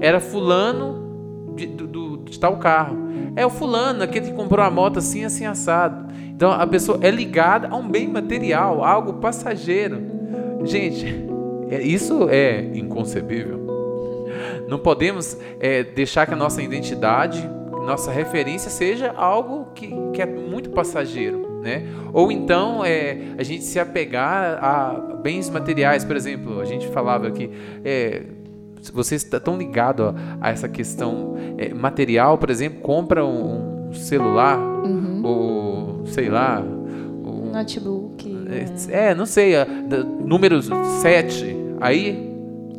Era 0.00 0.20
fulano 0.20 1.52
de, 1.56 1.66
do, 1.66 1.86
do- 1.86 2.16
de 2.18 2.38
tal 2.38 2.56
carro. 2.58 2.96
É 3.34 3.44
o 3.44 3.50
fulano, 3.50 4.02
aquele 4.02 4.26
que 4.26 4.32
comprou 4.32 4.64
a 4.64 4.70
moto 4.70 4.98
assim, 4.98 5.24
assim 5.24 5.44
assado. 5.46 6.12
Então 6.28 6.50
a 6.52 6.66
pessoa 6.66 6.98
é 7.02 7.10
ligada 7.10 7.68
a 7.68 7.76
um 7.76 7.88
bem 7.88 8.06
material, 8.08 8.84
algo 8.84 9.14
passageiro. 9.14 10.00
Gente, 10.64 11.26
é- 11.70 11.82
isso 11.82 12.28
é 12.30 12.60
inconcebível. 12.74 13.66
Não 14.68 14.78
podemos 14.78 15.36
é, 15.58 15.82
deixar 15.82 16.26
que 16.26 16.34
a 16.34 16.36
nossa 16.36 16.62
identidade, 16.62 17.48
nossa 17.86 18.10
referência 18.12 18.70
seja 18.70 19.12
algo 19.16 19.68
que, 19.74 19.90
que 20.12 20.20
é 20.20 20.26
muito 20.26 20.70
passageiro, 20.70 21.47
né? 21.62 21.82
Ou 22.12 22.30
então 22.32 22.84
é, 22.84 23.18
a 23.38 23.42
gente 23.42 23.64
se 23.64 23.78
apegar 23.80 24.62
a 24.62 24.90
bens 25.22 25.50
materiais, 25.50 26.04
por 26.04 26.16
exemplo, 26.16 26.60
a 26.60 26.64
gente 26.64 26.86
falava 26.88 27.30
que 27.30 27.50
é, 27.84 28.22
se 28.80 28.92
você 28.92 29.16
está 29.16 29.40
tão 29.40 29.58
ligado 29.58 30.14
a, 30.40 30.50
essa 30.50 30.68
questão 30.68 31.34
é, 31.58 31.72
material, 31.74 32.38
por 32.38 32.48
exemplo, 32.50 32.80
compra 32.80 33.24
um, 33.26 33.88
um 33.88 33.92
celular 33.92 34.58
ou 35.24 36.06
sei 36.06 36.28
lá, 36.28 36.60
um- 36.60 37.50
Notebook. 37.52 38.28
né? 38.28 38.66
é, 38.90 39.14
não 39.14 39.26
sei, 39.26 39.56
a- 39.56 39.64
da- 39.64 40.04
número 40.04 40.60
7. 40.62 41.56
Aí, 41.80 42.32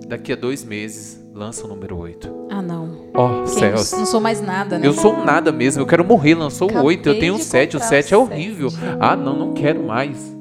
daqui 0.08 0.32
a 0.34 0.36
dois 0.36 0.64
meses, 0.64 1.24
lança 1.34 1.66
o 1.66 1.68
número 1.68 1.98
8. 1.98 2.48
Ah, 2.50 2.62
não. 2.62 3.09
Ó, 3.20 3.46
céus. 3.46 3.92
Não 3.92 4.06
sou 4.06 4.22
mais 4.22 4.40
nada, 4.40 4.80
né? 4.80 4.88
Eu 4.88 4.94
sou 4.94 5.14
um 5.14 5.26
nada 5.26 5.52
mesmo, 5.52 5.82
eu 5.82 5.86
quero 5.86 6.06
morrer. 6.06 6.36
Lançou 6.36 6.72
o 6.72 6.84
8, 6.86 7.10
eu 7.10 7.20
tenho 7.20 7.36
de 7.36 7.44
7, 7.44 7.76
o 7.76 7.80
7 7.82 8.14
é 8.14 8.18
horrível. 8.18 8.70
sete. 8.70 8.98
Ah, 8.98 9.14
não, 9.14 9.38
não 9.38 9.54
quero 9.54 9.84
mais. 9.84 10.34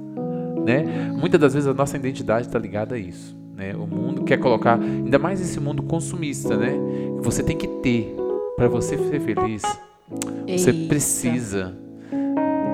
Né? 0.64 0.84
Muitas 1.12 1.40
das 1.40 1.54
vezes 1.54 1.68
a 1.68 1.74
nossa 1.74 1.96
identidade 1.96 2.46
está 2.46 2.56
ligada 2.56 2.94
a 2.94 2.98
isso. 2.98 3.36
Né? 3.56 3.74
O 3.74 3.84
mundo 3.84 4.22
quer 4.22 4.36
colocar, 4.36 4.78
ainda 4.80 5.18
mais 5.18 5.40
esse 5.40 5.58
mundo 5.58 5.82
consumista, 5.82 6.56
né? 6.56 6.72
Você 7.20 7.42
tem 7.42 7.56
que 7.56 7.66
ter 7.66 8.14
para 8.56 8.68
você 8.68 8.96
ser 8.96 9.20
feliz. 9.22 9.62
Você 10.46 10.70
Eita. 10.70 10.88
precisa 10.88 11.76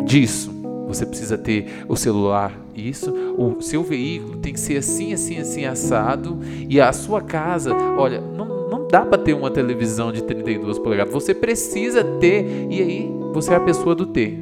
disso. 0.04 0.52
Você 0.86 1.06
precisa 1.06 1.38
ter 1.38 1.82
o 1.88 1.96
celular, 1.96 2.52
isso. 2.74 3.10
O 3.38 3.62
seu 3.62 3.82
veículo 3.82 4.36
tem 4.36 4.52
que 4.52 4.60
ser 4.60 4.76
assim, 4.76 5.14
assim, 5.14 5.38
assim, 5.38 5.64
assado. 5.64 6.40
E 6.68 6.78
a 6.78 6.92
sua 6.92 7.22
casa, 7.22 7.74
olha, 7.74 8.20
não 8.20 8.53
dá 8.94 9.04
para 9.04 9.18
ter 9.18 9.34
uma 9.34 9.50
televisão 9.50 10.12
de 10.12 10.22
32 10.22 10.78
polegadas. 10.78 11.12
Você 11.12 11.34
precisa 11.34 12.04
ter. 12.04 12.68
E 12.70 12.80
aí, 12.80 13.12
você 13.32 13.52
é 13.52 13.56
a 13.56 13.60
pessoa 13.60 13.92
do 13.92 14.06
ter. 14.06 14.38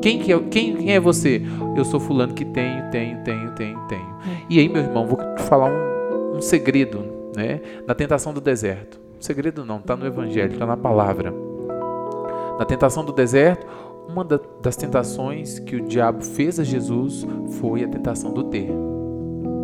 Quem, 0.00 0.20
que 0.20 0.32
é, 0.32 0.38
quem, 0.38 0.76
quem 0.76 0.92
é 0.94 1.00
você? 1.00 1.42
Eu 1.76 1.84
sou 1.84 1.98
fulano 1.98 2.32
que 2.32 2.44
tenho, 2.44 2.88
tenho, 2.92 3.24
tenho, 3.24 3.50
tenho, 3.56 3.80
tenho. 3.88 4.16
E 4.48 4.60
aí, 4.60 4.68
meu 4.68 4.82
irmão, 4.82 5.04
vou 5.04 5.18
te 5.34 5.42
falar 5.42 5.68
um, 5.68 6.36
um 6.36 6.40
segredo, 6.40 7.04
né? 7.34 7.60
Na 7.84 7.92
tentação 7.92 8.32
do 8.32 8.40
deserto. 8.40 9.00
Segredo 9.18 9.64
não, 9.64 9.78
está 9.78 9.96
no 9.96 10.06
Evangelho, 10.06 10.52
está 10.52 10.64
na 10.64 10.76
palavra. 10.76 11.34
Na 12.60 12.64
tentação 12.64 13.04
do 13.04 13.12
deserto, 13.12 13.66
uma 14.08 14.24
da- 14.24 14.38
das 14.62 14.76
tentações 14.76 15.58
que 15.58 15.74
o 15.74 15.80
diabo 15.80 16.22
fez 16.22 16.60
a 16.60 16.62
Jesus 16.64 17.26
foi 17.60 17.82
a 17.82 17.88
tentação 17.88 18.32
do 18.32 18.44
ter. 18.44 18.68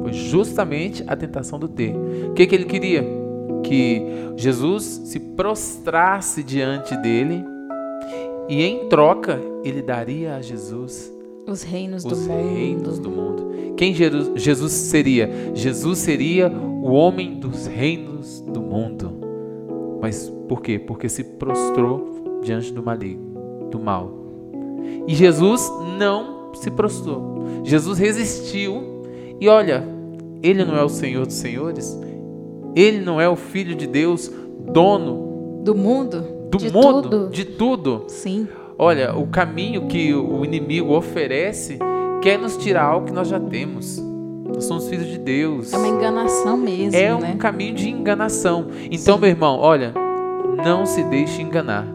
Foi 0.02 0.12
justamente 0.12 1.04
a 1.06 1.14
tentação 1.14 1.56
do 1.56 1.68
ter. 1.68 1.94
O 2.30 2.32
que, 2.32 2.48
que 2.48 2.54
ele 2.56 2.64
queria? 2.64 3.27
Que 3.62 4.02
Jesus 4.36 4.84
se 5.04 5.18
prostrasse 5.20 6.42
diante 6.42 6.96
dele 6.96 7.44
e, 8.48 8.62
em 8.62 8.88
troca, 8.88 9.40
ele 9.64 9.82
daria 9.82 10.36
a 10.36 10.40
Jesus 10.42 11.12
Os 11.46 11.62
reinos 11.62 12.04
os 12.04 12.12
do 12.12 12.16
mundo. 12.32 12.54
reinos 12.54 12.98
do 12.98 13.10
mundo. 13.10 13.48
Quem 13.76 13.94
Jesus 13.94 14.72
seria? 14.72 15.30
Jesus 15.54 15.98
seria 15.98 16.48
o 16.50 16.90
homem 16.92 17.34
dos 17.38 17.66
reinos 17.66 18.40
do 18.40 18.60
mundo. 18.60 19.12
Mas 20.00 20.32
por 20.48 20.62
quê? 20.62 20.78
Porque 20.78 21.08
se 21.08 21.22
prostrou 21.22 22.40
diante 22.42 22.72
do 22.72 22.82
maligno, 22.82 23.68
do 23.70 23.78
mal. 23.78 24.10
E 25.06 25.14
Jesus 25.14 25.70
não 25.98 26.52
se 26.54 26.70
prostrou. 26.70 27.44
Jesus 27.64 27.98
resistiu. 27.98 29.02
E 29.40 29.48
olha, 29.48 29.84
ele 30.42 30.64
não 30.64 30.76
é 30.76 30.82
o 30.82 30.88
Senhor 30.88 31.26
dos 31.26 31.36
senhores? 31.36 31.98
Ele 32.78 33.00
não 33.00 33.20
é 33.20 33.28
o 33.28 33.36
filho 33.36 33.74
de 33.74 33.86
Deus, 33.86 34.30
dono 34.72 35.60
Do 35.64 35.74
mundo? 35.74 36.24
do 36.50 36.58
De 36.58 36.72
mundo, 36.72 37.02
tudo. 37.10 37.28
de 37.30 37.44
tudo? 37.44 38.04
Sim. 38.08 38.46
Olha, 38.78 39.14
o 39.16 39.26
caminho 39.26 39.86
que 39.86 40.14
o 40.14 40.44
inimigo 40.44 40.94
oferece 40.94 41.78
quer 42.22 42.38
nos 42.38 42.56
tirar 42.56 42.84
algo 42.84 43.06
que 43.06 43.12
nós 43.12 43.28
já 43.28 43.38
temos. 43.40 43.98
Nós 44.46 44.64
somos 44.64 44.88
filhos 44.88 45.06
de 45.06 45.18
Deus. 45.18 45.72
É 45.72 45.76
uma 45.76 45.88
enganação 45.88 46.56
mesmo, 46.56 46.96
É 46.96 47.14
um 47.14 47.18
né? 47.20 47.36
caminho 47.38 47.74
de 47.74 47.88
enganação. 47.90 48.68
Então, 48.90 49.18
meu 49.18 49.28
irmão, 49.28 49.58
olha, 49.58 49.92
não 50.64 50.86
se 50.86 51.02
deixe 51.04 51.42
enganar. 51.42 51.86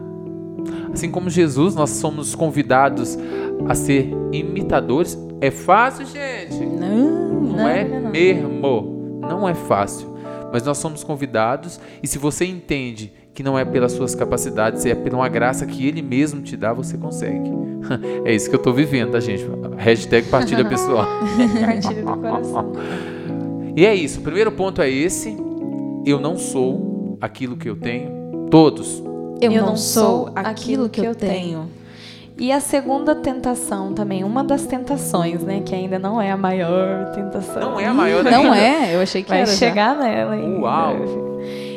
Assim 0.92 1.10
como 1.10 1.28
Jesus, 1.28 1.74
nós 1.74 1.90
somos 1.90 2.34
convidados 2.34 3.18
a 3.66 3.74
ser 3.74 4.10
imitadores. 4.32 5.18
É 5.40 5.50
fácil, 5.50 6.06
gente? 6.06 6.64
Não. 6.64 7.42
Não, 7.42 7.56
Não, 7.56 7.68
é 7.68 7.84
não, 7.84 8.00
não. 8.02 8.10
mesmo. 8.10 9.20
Não 9.22 9.48
é 9.48 9.54
fácil. 9.54 10.13
Mas 10.54 10.62
nós 10.62 10.78
somos 10.78 11.02
convidados, 11.02 11.80
e 12.00 12.06
se 12.06 12.16
você 12.16 12.44
entende 12.44 13.12
que 13.34 13.42
não 13.42 13.58
é 13.58 13.64
pelas 13.64 13.90
suas 13.90 14.14
capacidades, 14.14 14.86
é 14.86 14.94
pela 14.94 15.16
uma 15.16 15.28
graça 15.28 15.66
que 15.66 15.84
Ele 15.84 16.00
mesmo 16.00 16.42
te 16.42 16.56
dá, 16.56 16.72
você 16.72 16.96
consegue. 16.96 17.50
É 18.24 18.32
isso 18.32 18.48
que 18.48 18.54
eu 18.54 18.58
estou 18.58 18.72
vivendo, 18.72 19.10
tá, 19.10 19.20
gente? 19.20 19.44
Hashtag 19.76 20.28
partilha 20.28 20.64
pessoal. 20.64 21.06
Partilha 21.60 22.02
do 22.02 22.16
coração. 22.16 22.72
E 23.76 23.84
é 23.84 23.94
isso. 23.94 24.20
O 24.20 24.22
primeiro 24.22 24.52
ponto 24.52 24.80
é 24.80 24.88
esse. 24.88 25.36
Eu 26.06 26.20
não 26.20 26.38
sou 26.38 27.18
aquilo 27.20 27.56
que 27.56 27.68
eu 27.68 27.74
tenho. 27.76 28.48
Todos. 28.48 29.02
Eu, 29.42 29.50
Eu 29.50 29.60
não, 29.60 29.70
não 29.70 29.76
sou 29.76 30.28
sou 30.28 30.32
aquilo 30.36 30.88
que 30.88 31.04
eu 31.04 31.16
tenho. 31.16 31.68
E 32.36 32.50
a 32.50 32.58
segunda 32.58 33.14
tentação 33.14 33.92
também, 33.94 34.24
uma 34.24 34.42
das 34.42 34.66
tentações, 34.66 35.42
né? 35.42 35.62
Que 35.64 35.74
ainda 35.74 35.98
não 36.00 36.20
é 36.20 36.32
a 36.32 36.36
maior 36.36 37.12
tentação. 37.14 37.60
Não 37.60 37.80
é 37.80 37.86
a 37.86 37.94
maior 37.94 38.24
Não 38.24 38.52
ainda. 38.52 38.58
é? 38.58 38.94
Eu 38.96 39.00
achei 39.00 39.22
que 39.22 39.28
Vai 39.28 39.38
era 39.42 39.46
já. 39.46 39.56
chegar 39.56 39.96
nela 39.96 40.36
em 40.36 40.58
Uau. 40.58 40.96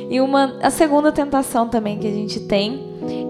E 0.09 0.19
uma, 0.19 0.55
a 0.63 0.69
segunda 0.71 1.11
tentação 1.11 1.67
também 1.67 1.99
que 1.99 2.07
a 2.07 2.11
gente 2.11 2.39
tem 2.41 2.87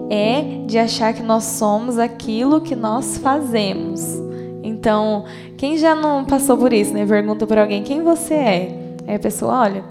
é 0.10 0.66
de 0.66 0.78
achar 0.78 1.14
que 1.14 1.22
nós 1.22 1.44
somos 1.44 2.00
aquilo 2.00 2.62
que 2.62 2.76
nós 2.76 3.18
fazemos. 3.18 4.02
Então, 4.64 5.26
quem 5.58 5.78
já 5.78 5.94
não 5.96 6.24
passou 6.24 6.56
por 6.58 6.72
isso, 6.72 6.94
né? 6.94 7.06
Pergunta 7.06 7.46
para 7.46 7.62
alguém 7.62 7.84
quem 7.84 8.04
você 8.04 8.34
é. 8.36 8.80
Aí 9.06 9.16
a 9.16 9.20
pessoa, 9.20 9.54
olha, 9.64 9.84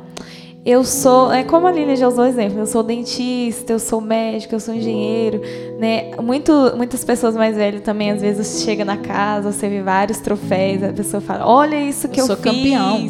eu 0.66 0.82
sou, 0.84 1.32
é 1.32 1.44
como 1.44 1.66
a 1.68 1.72
Lília 1.72 1.94
já 1.94 2.08
usou 2.08 2.24
o 2.24 2.26
exemplo, 2.26 2.58
eu 2.58 2.66
sou 2.66 2.82
dentista, 2.82 3.72
eu 3.72 3.78
sou 3.78 4.00
médico, 4.00 4.54
eu 4.54 4.60
sou 4.60 4.74
engenheiro, 4.74 5.40
né? 5.78 6.10
Muito, 6.20 6.52
muitas 6.76 7.04
pessoas 7.04 7.36
mais 7.36 7.56
velhas 7.56 7.82
também 7.82 8.10
às 8.10 8.20
vezes 8.20 8.62
chega 8.64 8.84
na 8.84 8.96
casa, 8.96 9.52
você 9.52 9.68
vê 9.68 9.80
vários 9.80 10.18
troféus, 10.18 10.82
a 10.82 10.92
pessoa 10.92 11.20
fala: 11.20 11.46
"Olha 11.46 11.80
isso 11.80 12.08
que 12.08 12.20
Eu 12.20 12.24
eu, 12.24 12.26
sou 12.26 12.36
fiz. 12.36 12.44
campeão." 12.52 13.06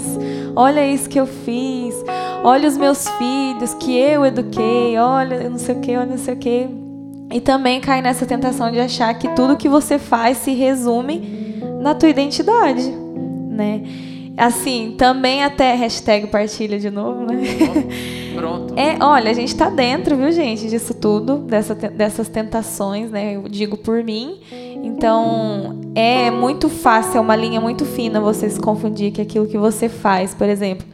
Olha 0.55 0.87
isso 0.87 1.09
que 1.09 1.21
eu 1.21 1.27
fiz. 1.27 1.95
Olha 2.43 2.67
os 2.69 2.77
meus 2.79 3.07
filhos 3.09 3.75
que 3.75 3.95
eu 3.95 4.25
eduquei. 4.25 4.97
Olha, 4.97 5.35
eu 5.35 5.51
não 5.51 5.59
sei 5.59 5.75
o 5.75 5.81
que, 5.81 5.95
olha 5.97 6.07
não 6.07 6.17
sei 6.19 6.33
o 6.35 6.37
que. 6.39 6.67
E 7.33 7.41
também 7.41 7.79
cai 7.81 8.01
nessa 8.01 8.25
tentação 8.25 8.71
de 8.71 8.79
achar 8.81 9.13
que 9.19 9.29
tudo 9.35 9.57
que 9.57 9.69
você 9.69 9.99
faz 9.99 10.39
se 10.39 10.53
resume 10.53 11.61
na 11.83 11.95
tua 11.95 12.09
identidade, 12.09 12.89
né? 13.51 13.83
Assim, 14.37 14.95
também 14.99 15.43
até 15.43 15.75
hashtag 15.75 16.27
partilha 16.27 16.79
de 16.79 16.91
novo, 16.91 17.25
né? 17.25 17.43
Pronto. 18.37 18.75
É, 18.77 19.03
olha, 19.03 19.31
a 19.31 19.35
gente 19.35 19.57
tá 19.57 19.71
dentro, 19.71 20.15
viu, 20.15 20.31
gente, 20.31 20.69
disso 20.69 20.93
tudo, 20.93 21.39
dessa, 21.39 21.75
dessas 21.75 22.29
tentações, 22.29 23.11
né? 23.11 23.37
Eu 23.37 23.49
digo 23.49 23.79
por 23.79 24.05
mim. 24.05 24.41
Então, 24.85 25.81
é 25.95 26.31
muito 26.31 26.69
fácil, 26.69 27.17
é 27.17 27.21
uma 27.21 27.35
linha 27.35 27.61
muito 27.61 27.87
fina 27.87 28.21
você 28.21 28.51
se 28.51 28.61
confundir 28.61 29.11
que 29.11 29.23
aquilo 29.23 29.47
que 29.47 29.57
você 29.57 29.89
faz, 29.89 30.35
por 30.35 30.49
exemplo. 30.49 30.87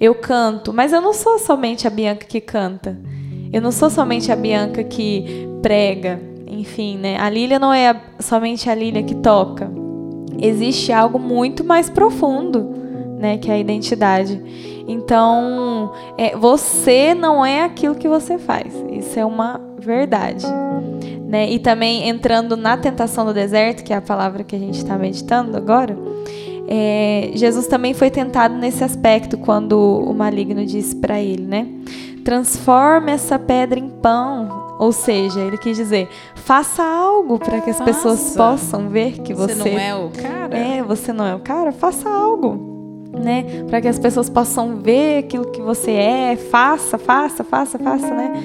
Eu 0.00 0.14
canto, 0.14 0.72
mas 0.72 0.92
eu 0.92 1.00
não 1.02 1.12
sou 1.12 1.38
somente 1.38 1.86
a 1.86 1.90
Bianca 1.90 2.24
que 2.24 2.40
canta. 2.40 2.98
Eu 3.52 3.60
não 3.60 3.72
sou 3.72 3.90
somente 3.90 4.32
a 4.32 4.36
Bianca 4.36 4.82
que 4.82 5.46
prega. 5.60 6.20
Enfim, 6.46 6.96
né? 6.96 7.18
A 7.18 7.28
Lília 7.28 7.58
não 7.58 7.72
é 7.72 7.94
somente 8.18 8.70
a 8.70 8.74
Lília 8.74 9.02
que 9.02 9.14
toca. 9.14 9.70
Existe 10.40 10.92
algo 10.92 11.18
muito 11.18 11.64
mais 11.64 11.90
profundo, 11.90 12.77
né? 13.18 13.38
Que 13.38 13.50
é 13.50 13.54
a 13.54 13.58
identidade. 13.58 14.42
Então, 14.86 15.92
é, 16.16 16.36
você 16.36 17.14
não 17.14 17.44
é 17.44 17.62
aquilo 17.64 17.94
que 17.94 18.08
você 18.08 18.38
faz. 18.38 18.72
Isso 18.90 19.18
é 19.18 19.24
uma 19.24 19.60
verdade. 19.78 20.46
Né? 21.26 21.50
E 21.50 21.58
também 21.58 22.08
entrando 22.08 22.56
na 22.56 22.76
tentação 22.76 23.26
do 23.26 23.34
deserto, 23.34 23.84
que 23.84 23.92
é 23.92 23.96
a 23.96 24.00
palavra 24.00 24.42
que 24.42 24.56
a 24.56 24.58
gente 24.58 24.78
está 24.78 24.96
meditando 24.96 25.56
agora, 25.56 25.96
é, 26.66 27.30
Jesus 27.34 27.66
também 27.66 27.94
foi 27.94 28.10
tentado 28.10 28.54
nesse 28.54 28.84
aspecto 28.84 29.38
quando 29.38 29.78
o 29.78 30.12
maligno 30.14 30.64
disse 30.64 30.96
para 30.96 31.20
ele, 31.20 31.44
né? 31.44 31.66
Transforme 32.24 33.12
essa 33.12 33.38
pedra 33.38 33.78
em 33.78 33.88
pão. 33.88 34.76
Ou 34.78 34.92
seja, 34.92 35.40
ele 35.40 35.58
quis 35.58 35.76
dizer, 35.76 36.08
faça 36.36 36.84
algo 36.84 37.38
para 37.38 37.60
que 37.60 37.70
as 37.70 37.80
pessoas 37.80 38.36
possam 38.36 38.88
ver 38.88 39.18
que 39.20 39.34
você, 39.34 39.54
Você 39.54 39.70
não 39.70 39.78
é 39.78 39.94
o 39.94 40.10
cara? 40.10 40.56
é, 40.56 40.82
você 40.82 41.12
não 41.12 41.26
é 41.26 41.34
o 41.34 41.40
cara, 41.40 41.72
faça 41.72 42.08
algo, 42.08 42.67
né? 43.12 43.64
Para 43.68 43.80
que 43.80 43.88
as 43.88 43.98
pessoas 43.98 44.28
possam 44.28 44.76
ver 44.76 45.18
aquilo 45.18 45.50
que 45.50 45.60
você 45.60 45.92
é, 45.92 46.36
faça, 46.36 46.98
faça, 46.98 47.44
faça, 47.44 47.78
faça, 47.78 48.14
né? 48.14 48.42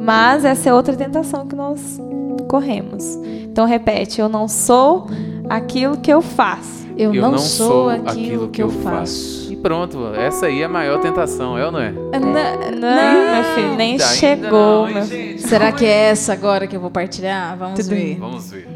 Mas 0.00 0.44
essa 0.44 0.68
é 0.68 0.74
outra 0.74 0.96
tentação 0.96 1.46
que 1.46 1.54
nós 1.54 2.00
corremos. 2.48 3.04
Então 3.44 3.66
repete, 3.66 4.20
eu 4.20 4.28
não 4.28 4.48
sou 4.48 5.06
aquilo 5.48 5.98
que 5.98 6.12
eu 6.12 6.20
faço. 6.20 6.82
Eu, 6.96 7.12
não, 7.12 7.38
sou 7.38 7.88
aquilo, 7.88 8.48
que 8.48 8.62
eu 8.62 8.68
faço. 8.68 9.50
E 9.50 9.56
pronto, 9.56 10.14
essa 10.14 10.46
aí 10.46 10.60
é 10.60 10.64
a 10.64 10.68
maior 10.68 11.00
tentação, 11.00 11.56
é 11.56 11.64
ou 11.64 11.72
não 11.72 11.80
é? 11.80 11.90
Não, 11.90 12.20
Não, 12.20 13.34
meu 13.34 13.44
filho, 13.54 13.74
nem 13.76 13.98
chegou, 13.98 14.88
não, 14.88 15.02
gente? 15.02 15.40
Será 15.40 15.72
que 15.72 15.86
é 15.86 16.10
essa 16.10 16.32
agora 16.34 16.66
que 16.66 16.76
eu 16.76 16.80
vou 16.80 16.90
partilhar? 16.90 17.56
Vamos 17.56 17.80
Tudo 17.80 17.90
ver. 17.90 18.18
Vamos 18.18 18.50
ver. 18.50 18.68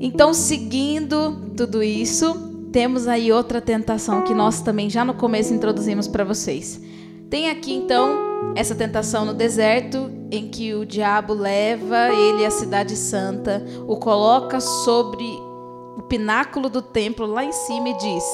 Então, 0.00 0.34
seguindo 0.34 1.32
tudo 1.56 1.82
isso, 1.82 2.49
temos 2.72 3.08
aí 3.08 3.32
outra 3.32 3.60
tentação 3.60 4.22
que 4.22 4.34
nós 4.34 4.60
também 4.60 4.88
já 4.88 5.04
no 5.04 5.14
começo 5.14 5.52
introduzimos 5.52 6.06
para 6.06 6.24
vocês. 6.24 6.80
Tem 7.28 7.50
aqui 7.50 7.72
então 7.72 8.52
essa 8.54 8.74
tentação 8.74 9.24
no 9.24 9.34
deserto 9.34 10.10
em 10.30 10.48
que 10.48 10.74
o 10.74 10.86
diabo 10.86 11.32
leva 11.32 12.12
ele 12.12 12.44
à 12.44 12.50
cidade 12.50 12.96
santa, 12.96 13.64
o 13.86 13.96
coloca 13.96 14.60
sobre 14.60 15.24
o 15.96 16.02
pináculo 16.08 16.68
do 16.68 16.80
templo 16.80 17.26
lá 17.26 17.44
em 17.44 17.52
cima 17.52 17.88
e 17.88 17.98
diz: 17.98 18.24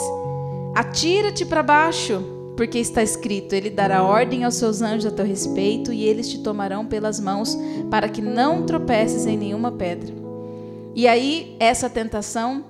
Atira-te 0.74 1.44
para 1.44 1.62
baixo, 1.62 2.22
porque 2.56 2.78
está 2.78 3.02
escrito: 3.02 3.54
Ele 3.54 3.70
dará 3.70 4.02
ordem 4.02 4.44
aos 4.44 4.56
seus 4.56 4.82
anjos 4.82 5.06
a 5.06 5.10
teu 5.10 5.24
respeito 5.24 5.92
e 5.92 6.04
eles 6.04 6.28
te 6.28 6.38
tomarão 6.38 6.86
pelas 6.86 7.18
mãos 7.18 7.56
para 7.90 8.08
que 8.08 8.22
não 8.22 8.64
tropeces 8.64 9.26
em 9.26 9.36
nenhuma 9.36 9.72
pedra. 9.72 10.14
E 10.94 11.06
aí, 11.06 11.56
essa 11.60 11.90
tentação 11.90 12.64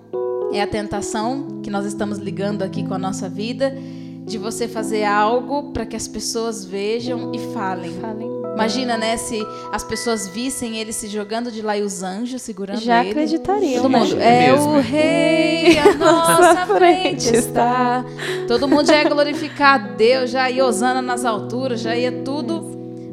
é 0.52 0.62
a 0.62 0.66
tentação 0.66 1.60
que 1.62 1.70
nós 1.70 1.84
estamos 1.86 2.18
ligando 2.18 2.62
aqui 2.62 2.86
com 2.86 2.94
a 2.94 2.98
nossa 2.98 3.28
vida, 3.28 3.76
de 4.24 4.38
você 4.38 4.66
fazer 4.66 5.04
algo 5.04 5.72
para 5.72 5.86
que 5.86 5.94
as 5.94 6.08
pessoas 6.08 6.64
vejam 6.64 7.32
e 7.32 7.38
falem. 7.52 7.92
Falem. 8.00 8.36
Imagina, 8.54 8.96
né, 8.96 9.18
se 9.18 9.38
as 9.70 9.84
pessoas 9.84 10.26
vissem 10.28 10.78
ele 10.78 10.90
se 10.90 11.08
jogando 11.08 11.52
de 11.52 11.60
lá 11.60 11.76
e 11.76 11.82
os 11.82 12.02
anjos 12.02 12.40
segurando 12.40 12.80
Já 12.80 13.02
ele. 13.02 13.10
acreditariam. 13.10 13.82
Todo 13.82 13.92
né? 13.92 13.98
mundo, 13.98 14.16
É 14.18 14.46
é, 14.46 14.52
mesmo, 14.52 14.72
o 14.72 14.78
é. 14.78 14.80
rei 14.80 15.78
à 15.78 15.94
nossa 15.94 16.66
frente 16.74 17.36
está. 17.36 18.02
Todo 18.48 18.66
mundo 18.66 18.86
já 18.86 19.02
ia 19.02 19.08
glorificar 19.10 19.94
Deus, 19.94 20.30
já 20.30 20.50
ia 20.50 20.64
Osana 20.64 21.02
nas 21.02 21.24
alturas, 21.26 21.80
já 21.80 21.94
ia 21.94 22.10
tudo, 22.10 22.64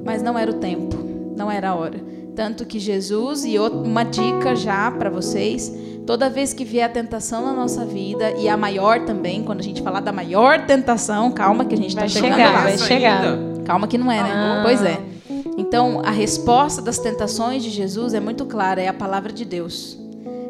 mas 0.05 0.23
não 0.23 0.39
era 0.39 0.49
o 0.49 0.55
tempo, 0.55 0.95
não 1.35 1.51
era 1.51 1.71
a 1.71 1.75
hora. 1.75 1.99
Tanto 2.35 2.65
que 2.65 2.79
Jesus, 2.79 3.43
e 3.43 3.59
uma 3.59 4.03
dica 4.03 4.55
já 4.55 4.89
para 4.91 5.09
vocês, 5.09 5.71
toda 6.05 6.29
vez 6.29 6.53
que 6.53 6.65
vier 6.65 6.86
a 6.86 6.89
tentação 6.89 7.45
na 7.45 7.53
nossa 7.53 7.86
vida, 7.86 8.31
e 8.31 8.48
a 8.50 8.57
maior 8.57 9.05
também, 9.05 9.44
quando 9.44 9.59
a 9.59 9.63
gente 9.63 9.81
falar 9.81 10.00
da 10.00 10.11
maior 10.11 10.66
tentação, 10.66 11.31
calma 11.31 11.66
que 11.66 11.74
a 11.74 11.77
gente 11.77 11.89
está 11.89 12.07
chegando 12.07 12.31
chegar, 12.33 12.53
lá. 12.53 12.61
vai 12.61 12.77
chegar. 12.77 13.24
ainda? 13.24 13.63
Calma 13.63 13.87
que 13.87 13.98
não 13.98 14.11
é, 14.11 14.22
né? 14.22 14.31
Ah. 14.33 14.61
Pois 14.63 14.83
é. 14.83 15.00
Então, 15.57 16.01
a 16.03 16.11
resposta 16.11 16.81
das 16.81 16.98
tentações 16.98 17.63
de 17.63 17.70
Jesus 17.70 18.13
é 18.13 18.20
muito 18.20 18.46
clara, 18.46 18.81
é 18.81 18.87
a 18.87 18.94
palavra 18.94 19.31
de 19.31 19.46
Deus. 19.46 19.98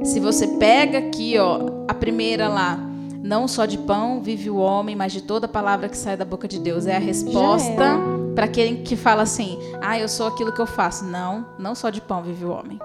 Se 0.04 0.20
você 0.20 0.48
pega 0.48 0.98
aqui, 0.98 1.38
ó, 1.38 1.62
a 1.88 1.94
primeira 1.94 2.48
lá, 2.48 2.78
não 3.22 3.48
só 3.48 3.66
de 3.66 3.78
pão 3.78 4.22
vive 4.22 4.50
o 4.50 4.58
homem, 4.58 4.96
mas 4.96 5.14
de 5.14 5.22
toda 5.22 5.48
palavra 5.48 5.88
que 5.88 5.98
sai 5.98 6.18
da 6.18 6.26
boca 6.26 6.48
de 6.48 6.60
Deus, 6.60 6.86
é 6.88 6.96
a 6.96 7.00
resposta 7.00 7.98
para 8.36 8.46
aquele 8.46 8.78
que 8.78 8.98
fala 8.98 9.22
assim: 9.24 9.58
"Ah, 9.82 9.98
eu 9.98 10.10
sou 10.10 10.28
aquilo 10.28 10.52
que 10.52 10.60
eu 10.60 10.66
faço". 10.68 11.06
Não, 11.06 11.46
não 11.58 11.74
só 11.74 11.90
de 11.90 12.02
pão 12.02 12.22
vive 12.22 12.44
o 12.44 12.52
homem. 12.52 12.78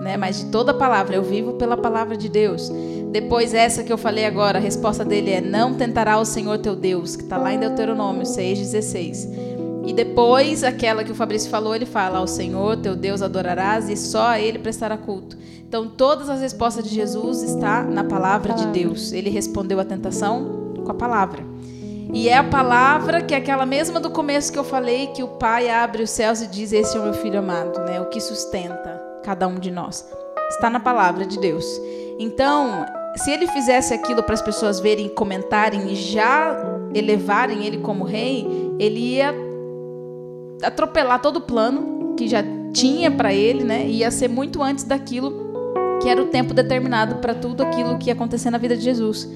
Né? 0.00 0.16
Mas 0.16 0.38
de 0.38 0.46
toda 0.46 0.72
palavra, 0.72 1.16
eu 1.16 1.22
vivo 1.22 1.54
pela 1.54 1.76
palavra 1.76 2.16
de 2.16 2.28
Deus. 2.28 2.70
Depois 3.10 3.54
essa 3.54 3.82
que 3.82 3.92
eu 3.92 3.98
falei 3.98 4.26
agora, 4.26 4.58
a 4.58 4.60
resposta 4.60 5.04
dele 5.04 5.30
é: 5.30 5.40
"Não 5.40 5.74
tentará 5.74 6.18
o 6.18 6.24
Senhor 6.24 6.58
teu 6.58 6.76
Deus", 6.76 7.16
que 7.16 7.22
está 7.22 7.36
lá 7.36 7.52
em 7.52 7.58
Deuteronômio 7.58 8.24
6:16. 8.26 9.28
E 9.88 9.92
depois, 9.94 10.62
aquela 10.64 11.02
que 11.02 11.10
o 11.10 11.14
Fabrício 11.14 11.50
falou, 11.50 11.74
ele 11.74 11.86
fala: 11.86 12.18
Ao 12.18 12.26
Senhor 12.26 12.76
teu 12.76 12.94
Deus 12.94 13.22
adorarás 13.22 13.88
e 13.88 13.96
só 13.96 14.26
a 14.28 14.38
Ele 14.38 14.58
prestará 14.58 14.98
culto. 14.98 15.38
Então, 15.66 15.88
todas 15.88 16.28
as 16.28 16.42
respostas 16.42 16.84
de 16.84 16.94
Jesus 16.94 17.42
está 17.42 17.82
na 17.82 18.04
palavra 18.04 18.52
de 18.52 18.66
Deus. 18.66 19.12
Ele 19.12 19.30
respondeu 19.30 19.80
à 19.80 19.84
tentação 19.86 20.74
com 20.84 20.90
a 20.90 20.94
palavra. 20.94 21.42
E 22.12 22.28
é 22.28 22.36
a 22.36 22.44
palavra 22.44 23.22
que 23.22 23.34
é 23.34 23.38
aquela 23.38 23.64
mesma 23.64 23.98
do 23.98 24.10
começo 24.10 24.52
que 24.52 24.58
eu 24.58 24.64
falei, 24.64 25.06
que 25.08 25.22
o 25.22 25.28
Pai 25.28 25.70
abre 25.70 26.02
os 26.02 26.10
céus 26.10 26.42
e 26.42 26.46
diz: 26.46 26.70
Esse 26.70 26.94
é 26.94 27.00
o 27.00 27.04
meu 27.04 27.14
filho 27.14 27.38
amado, 27.38 27.80
né? 27.80 27.98
O 27.98 28.10
que 28.10 28.20
sustenta 28.20 28.97
cada 29.22 29.46
um 29.46 29.58
de 29.58 29.70
nós. 29.70 30.06
Está 30.50 30.70
na 30.70 30.80
palavra 30.80 31.26
de 31.26 31.38
Deus. 31.38 31.64
Então, 32.18 32.84
se 33.16 33.30
ele 33.30 33.46
fizesse 33.48 33.92
aquilo 33.92 34.22
para 34.22 34.34
as 34.34 34.42
pessoas 34.42 34.80
verem, 34.80 35.08
comentarem 35.08 35.92
e 35.92 35.94
já 35.94 36.56
elevarem 36.94 37.66
ele 37.66 37.78
como 37.78 38.04
rei, 38.04 38.46
ele 38.78 39.16
ia 39.16 39.34
atropelar 40.62 41.20
todo 41.20 41.36
o 41.36 41.40
plano 41.40 42.14
que 42.16 42.26
já 42.26 42.42
tinha 42.72 43.10
para 43.10 43.32
ele, 43.32 43.64
né? 43.64 43.86
Ia 43.86 44.10
ser 44.10 44.28
muito 44.28 44.62
antes 44.62 44.84
daquilo 44.84 45.48
que 46.02 46.08
era 46.08 46.22
o 46.22 46.26
tempo 46.26 46.54
determinado 46.54 47.16
para 47.16 47.34
tudo 47.34 47.62
aquilo 47.62 47.98
que 47.98 48.08
ia 48.08 48.12
acontecer 48.12 48.50
na 48.50 48.58
vida 48.58 48.76
de 48.76 48.82
Jesus. 48.82 49.28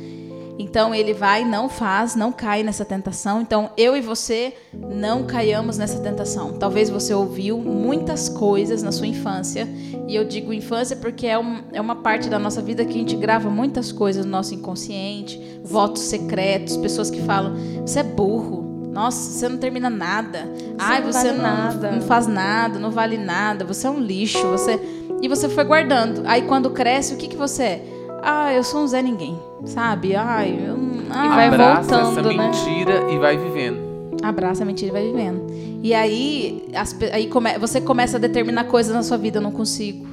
Então 0.58 0.94
ele 0.94 1.12
vai, 1.12 1.44
não 1.44 1.68
faz, 1.68 2.14
não 2.14 2.30
cai 2.30 2.62
nessa 2.62 2.84
tentação. 2.84 3.40
Então 3.40 3.70
eu 3.76 3.96
e 3.96 4.00
você 4.00 4.54
não 4.88 5.24
caiamos 5.24 5.78
nessa 5.78 5.98
tentação. 6.00 6.52
Talvez 6.52 6.90
você 6.90 7.14
ouviu 7.14 7.58
muitas 7.58 8.28
coisas 8.28 8.82
na 8.82 8.92
sua 8.92 9.06
infância, 9.06 9.68
e 10.06 10.14
eu 10.14 10.24
digo 10.24 10.52
infância 10.52 10.96
porque 10.96 11.26
é, 11.26 11.38
um, 11.38 11.62
é 11.72 11.80
uma 11.80 11.96
parte 11.96 12.28
da 12.28 12.38
nossa 12.38 12.60
vida 12.60 12.84
que 12.84 12.90
a 12.90 12.98
gente 12.98 13.16
grava 13.16 13.48
muitas 13.48 13.92
coisas 13.92 14.24
no 14.24 14.30
nosso 14.30 14.54
inconsciente, 14.54 15.40
votos 15.64 16.02
secretos, 16.02 16.76
pessoas 16.76 17.10
que 17.10 17.20
falam: 17.22 17.54
você 17.86 18.00
é 18.00 18.02
burro, 18.02 18.90
nossa, 18.92 19.30
você 19.30 19.48
não 19.48 19.58
termina 19.58 19.88
nada. 19.88 20.50
Ai, 20.78 21.00
não 21.00 21.12
você 21.12 21.28
vale 21.28 21.38
não, 21.38 21.42
nada." 21.42 21.90
não 21.92 22.02
faz 22.02 22.26
nada, 22.26 22.78
não 22.78 22.90
vale 22.90 23.16
nada, 23.16 23.64
você 23.64 23.86
é 23.86 23.90
um 23.90 24.00
lixo, 24.00 24.46
você. 24.48 24.80
E 25.22 25.28
você 25.28 25.48
foi 25.48 25.64
guardando. 25.64 26.22
Aí 26.26 26.42
quando 26.42 26.70
cresce, 26.70 27.14
o 27.14 27.16
que, 27.16 27.28
que 27.28 27.36
você 27.36 27.62
é? 27.62 27.84
Ah, 28.22 28.52
eu 28.52 28.62
sou 28.62 28.82
um 28.82 28.86
Zé 28.86 29.02
Ninguém, 29.02 29.38
sabe? 29.64 30.14
Ai, 30.14 30.56
eu 30.66 30.76
não. 30.76 31.24
E 31.24 31.28
vai 31.28 31.48
Abraça 31.48 31.82
voltando, 31.82 32.20
essa 32.20 32.28
né? 32.28 32.36
mentira 32.36 33.10
e 33.10 33.18
vai 33.18 33.36
vivendo. 33.36 33.91
Abraça 34.22 34.62
a 34.62 34.66
mentira 34.66 34.88
e 34.88 34.92
vai 34.92 35.02
vivendo. 35.04 35.46
E 35.82 35.92
aí, 35.94 36.64
as 36.74 36.96
aí 37.12 37.26
come- 37.26 37.58
você 37.58 37.80
começa 37.80 38.16
a 38.16 38.20
determinar 38.20 38.64
coisas 38.64 38.94
na 38.94 39.02
sua 39.02 39.16
vida, 39.18 39.38
eu 39.38 39.42
não 39.42 39.50
consigo. 39.52 40.06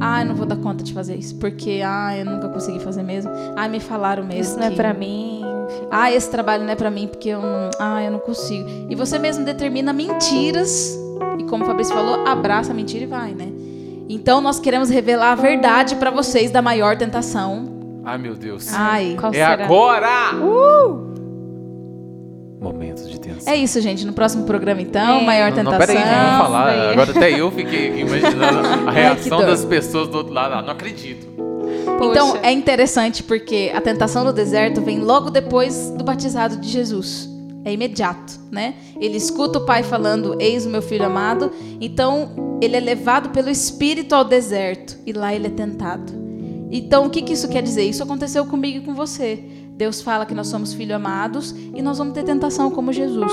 Ah, 0.00 0.22
eu 0.22 0.26
não 0.26 0.34
vou 0.34 0.46
dar 0.46 0.56
conta 0.56 0.82
de 0.82 0.92
fazer 0.92 1.16
isso, 1.16 1.36
porque 1.36 1.82
ah, 1.84 2.16
eu 2.16 2.24
nunca 2.24 2.48
consegui 2.48 2.78
fazer 2.80 3.02
mesmo. 3.02 3.30
Ah, 3.56 3.68
me 3.68 3.78
falaram 3.80 4.24
mesmo. 4.24 4.40
Isso 4.40 4.58
não 4.58 4.66
é 4.66 4.70
que- 4.70 4.76
pra 4.76 4.94
mim. 4.94 5.42
Ah, 5.90 6.10
esse 6.12 6.30
trabalho 6.30 6.64
não 6.64 6.70
é 6.70 6.74
pra 6.76 6.90
mim 6.90 7.06
porque 7.08 7.28
eu 7.30 7.40
não, 7.40 7.70
ah, 7.78 8.02
eu 8.02 8.10
não 8.10 8.18
consigo. 8.18 8.68
E 8.88 8.94
você 8.94 9.18
mesmo 9.18 9.44
determina 9.44 9.92
mentiras 9.92 10.98
e 11.38 11.44
como 11.44 11.64
o 11.64 11.66
Fabrício 11.66 11.94
falou, 11.94 12.26
abraça 12.26 12.72
a 12.72 12.74
mentira 12.74 13.04
e 13.04 13.06
vai, 13.06 13.32
né? 13.32 13.48
Então 14.08 14.40
nós 14.40 14.58
queremos 14.58 14.88
revelar 14.90 15.32
a 15.32 15.34
verdade 15.34 15.96
pra 15.96 16.10
vocês 16.10 16.50
da 16.50 16.60
maior 16.62 16.96
tentação. 16.96 17.64
Ai, 18.04 18.18
meu 18.18 18.34
Deus. 18.34 18.72
Ai, 18.72 19.16
Qual 19.18 19.30
é 19.32 19.36
será? 19.36 19.64
agora! 19.64 20.08
Momentos 22.62 23.10
de 23.10 23.18
tensão. 23.18 23.52
é 23.52 23.56
isso, 23.56 23.80
gente. 23.80 24.06
No 24.06 24.12
próximo 24.12 24.44
programa 24.44 24.80
então, 24.80 25.18
É. 25.20 25.24
maior 25.24 25.50
Não, 25.50 25.56
tentação. 25.56 25.78
não, 25.80 25.86
peraí, 25.86 25.96
vamos 26.04 26.38
falar. 26.46 26.66
daí. 26.66 26.90
Agora 26.92 27.10
até 27.10 27.30
eu 27.40 27.50
fiquei 27.50 27.88
aqui 27.90 28.00
imaginando 28.02 28.58
a 28.86 28.90
reação 28.90 29.38
dor. 29.38 29.46
das 29.46 29.64
pessoas 29.64 30.08
do 30.08 30.18
outro 30.18 30.32
lado. 30.32 30.54
Ah, 30.54 30.62
não 30.62 30.70
acredito. 30.70 31.26
Então 32.04 32.30
Poxa. 32.32 32.40
é 32.42 32.52
interessante 32.52 33.22
porque 33.22 33.70
a 33.74 33.80
tentação 33.80 34.24
do 34.24 34.32
deserto 34.32 34.80
vem 34.80 35.00
logo 35.00 35.30
depois 35.30 35.90
do 35.90 36.04
batizado 36.04 36.56
de 36.56 36.68
Jesus. 36.68 37.28
É 37.64 37.72
imediato, 37.72 38.40
né? 38.50 38.74
Ele 39.00 39.16
escuta 39.16 39.58
o 39.58 39.64
pai 39.66 39.82
falando: 39.82 40.36
Eis 40.40 40.66
o 40.66 40.70
meu 40.70 40.82
filho 40.82 41.04
amado. 41.04 41.50
Então 41.80 42.58
ele 42.60 42.76
é 42.76 42.80
levado 42.80 43.30
pelo 43.30 43.48
Espírito 43.50 44.14
ao 44.14 44.24
deserto 44.24 44.96
e 45.06 45.12
lá 45.12 45.34
ele 45.34 45.46
é 45.48 45.50
tentado. 45.50 46.12
Então 46.70 47.06
o 47.06 47.10
que, 47.10 47.22
que 47.22 47.32
isso 47.34 47.48
quer 47.48 47.62
dizer? 47.62 47.82
Isso 47.84 48.02
aconteceu 48.02 48.44
comigo 48.46 48.78
e 48.78 48.80
com 48.80 48.94
você. 48.94 49.38
Deus 49.76 50.00
fala 50.00 50.24
que 50.26 50.34
nós 50.34 50.48
somos 50.48 50.74
filhos 50.74 50.94
amados 50.94 51.54
e 51.74 51.82
nós 51.82 51.98
vamos 51.98 52.14
ter 52.14 52.22
tentação 52.24 52.70
como 52.70 52.92
Jesus. 52.92 53.32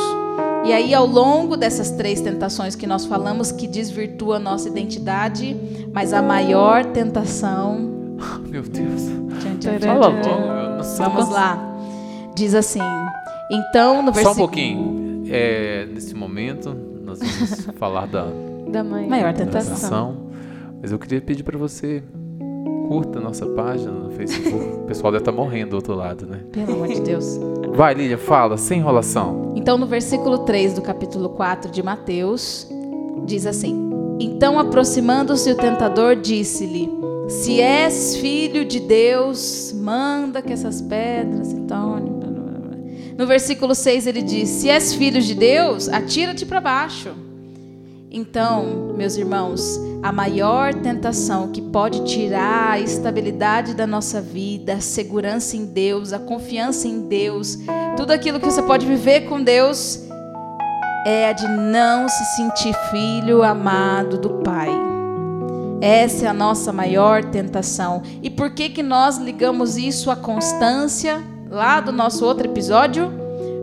E 0.65 0.73
aí, 0.73 0.93
ao 0.93 1.05
longo 1.05 1.55
dessas 1.55 1.91
três 1.91 2.19
tentações 2.21 2.75
que 2.75 2.85
nós 2.85 3.05
falamos, 3.05 3.51
que 3.51 3.67
desvirtua 3.67 4.35
a 4.37 4.39
nossa 4.39 4.67
identidade, 4.67 5.55
mas 5.93 6.11
a 6.13 6.21
maior 6.21 6.85
tentação. 6.85 8.15
Meu 8.49 8.63
Deus. 8.63 9.03
Tchan, 9.39 9.57
tchan, 9.57 9.79
Fala 9.79 10.21
tchan, 10.21 10.83
sei. 10.83 11.05
Vamos 11.05 11.29
lá. 11.29 11.57
Diz 12.35 12.53
assim. 12.53 12.81
Então, 13.49 14.01
no 14.01 14.07
Só 14.07 14.09
um 14.09 14.13
versículo. 14.13 14.35
pouquinho. 14.35 15.23
É, 15.31 15.87
nesse 15.93 16.13
momento, 16.13 16.75
nós 17.03 17.19
vamos 17.19 17.65
falar 17.79 18.05
da 18.07 18.25
Da. 18.69 18.83
Maior 18.83 19.33
tentação. 19.33 19.75
tentação. 19.75 20.17
Mas 20.81 20.91
eu 20.91 20.99
queria 20.99 21.21
pedir 21.21 21.43
para 21.43 21.57
você 21.57 22.03
curta 22.89 23.19
a 23.19 23.21
nossa 23.21 23.45
página 23.45 23.91
no 23.91 24.09
Facebook. 24.09 24.79
O 24.81 24.87
pessoal 24.87 25.11
deve 25.11 25.21
estar 25.21 25.31
morrendo 25.31 25.69
do 25.69 25.75
outro 25.75 25.93
lado, 25.93 26.25
né? 26.25 26.39
Pelo 26.51 26.73
amor 26.73 26.87
de 26.87 26.99
Deus. 27.01 27.39
Vai, 27.71 27.93
Lília, 27.93 28.17
fala, 28.17 28.57
sem 28.57 28.79
enrolação. 28.79 29.53
Então, 29.55 29.77
no 29.77 29.85
versículo 29.85 30.39
3 30.39 30.73
do 30.73 30.81
capítulo 30.81 31.29
4 31.29 31.71
de 31.71 31.83
Mateus, 31.83 32.67
diz 33.27 33.45
assim: 33.45 33.91
Então, 34.19 34.59
aproximando-se 34.59 35.51
o 35.51 35.55
tentador, 35.55 36.15
disse-lhe: 36.15 36.89
Se 37.27 37.61
és 37.61 38.17
filho 38.17 38.65
de 38.65 38.79
Deus, 38.79 39.71
manda 39.71 40.41
que 40.41 40.51
essas 40.51 40.81
pedras 40.81 41.49
se 41.49 41.59
tornem. 41.61 42.19
No 43.15 43.27
versículo 43.27 43.75
6 43.75 44.07
ele 44.07 44.23
diz: 44.23 44.49
Se 44.49 44.69
és 44.69 44.95
filho 44.95 45.21
de 45.21 45.35
Deus, 45.35 45.87
atira-te 45.89 46.43
para 46.43 46.59
baixo. 46.59 47.09
Então, 48.11 48.93
meus 48.97 49.17
irmãos, 49.17 49.79
a 50.01 50.11
maior 50.11 50.73
tentação 50.73 51.51
que 51.51 51.61
pode 51.61 52.03
tirar 52.05 52.71
a 52.71 52.79
estabilidade 52.79 53.75
da 53.75 53.85
nossa 53.85 54.19
vida, 54.19 54.73
a 54.73 54.81
segurança 54.81 55.55
em 55.55 55.65
Deus, 55.65 56.11
a 56.11 56.17
confiança 56.17 56.87
em 56.87 57.01
Deus, 57.07 57.59
tudo 57.95 58.11
aquilo 58.11 58.39
que 58.39 58.45
você 58.45 58.63
pode 58.63 58.85
viver 58.85 59.21
com 59.29 59.43
Deus, 59.43 59.99
é 61.05 61.29
a 61.29 61.33
de 61.33 61.47
não 61.47 62.09
se 62.09 62.25
sentir 62.35 62.73
filho 62.89 63.43
amado 63.43 64.17
do 64.17 64.29
Pai. 64.41 64.69
Essa 65.79 66.25
é 66.25 66.29
a 66.29 66.33
nossa 66.33 66.73
maior 66.73 67.23
tentação. 67.23 68.01
E 68.23 68.29
por 68.29 68.49
que 68.49 68.69
que 68.69 68.81
nós 68.81 69.17
ligamos 69.17 69.77
isso 69.77 70.09
à 70.09 70.15
constância 70.15 71.23
lá 71.47 71.79
do 71.79 71.91
nosso 71.91 72.25
outro 72.25 72.47
episódio? 72.47 73.11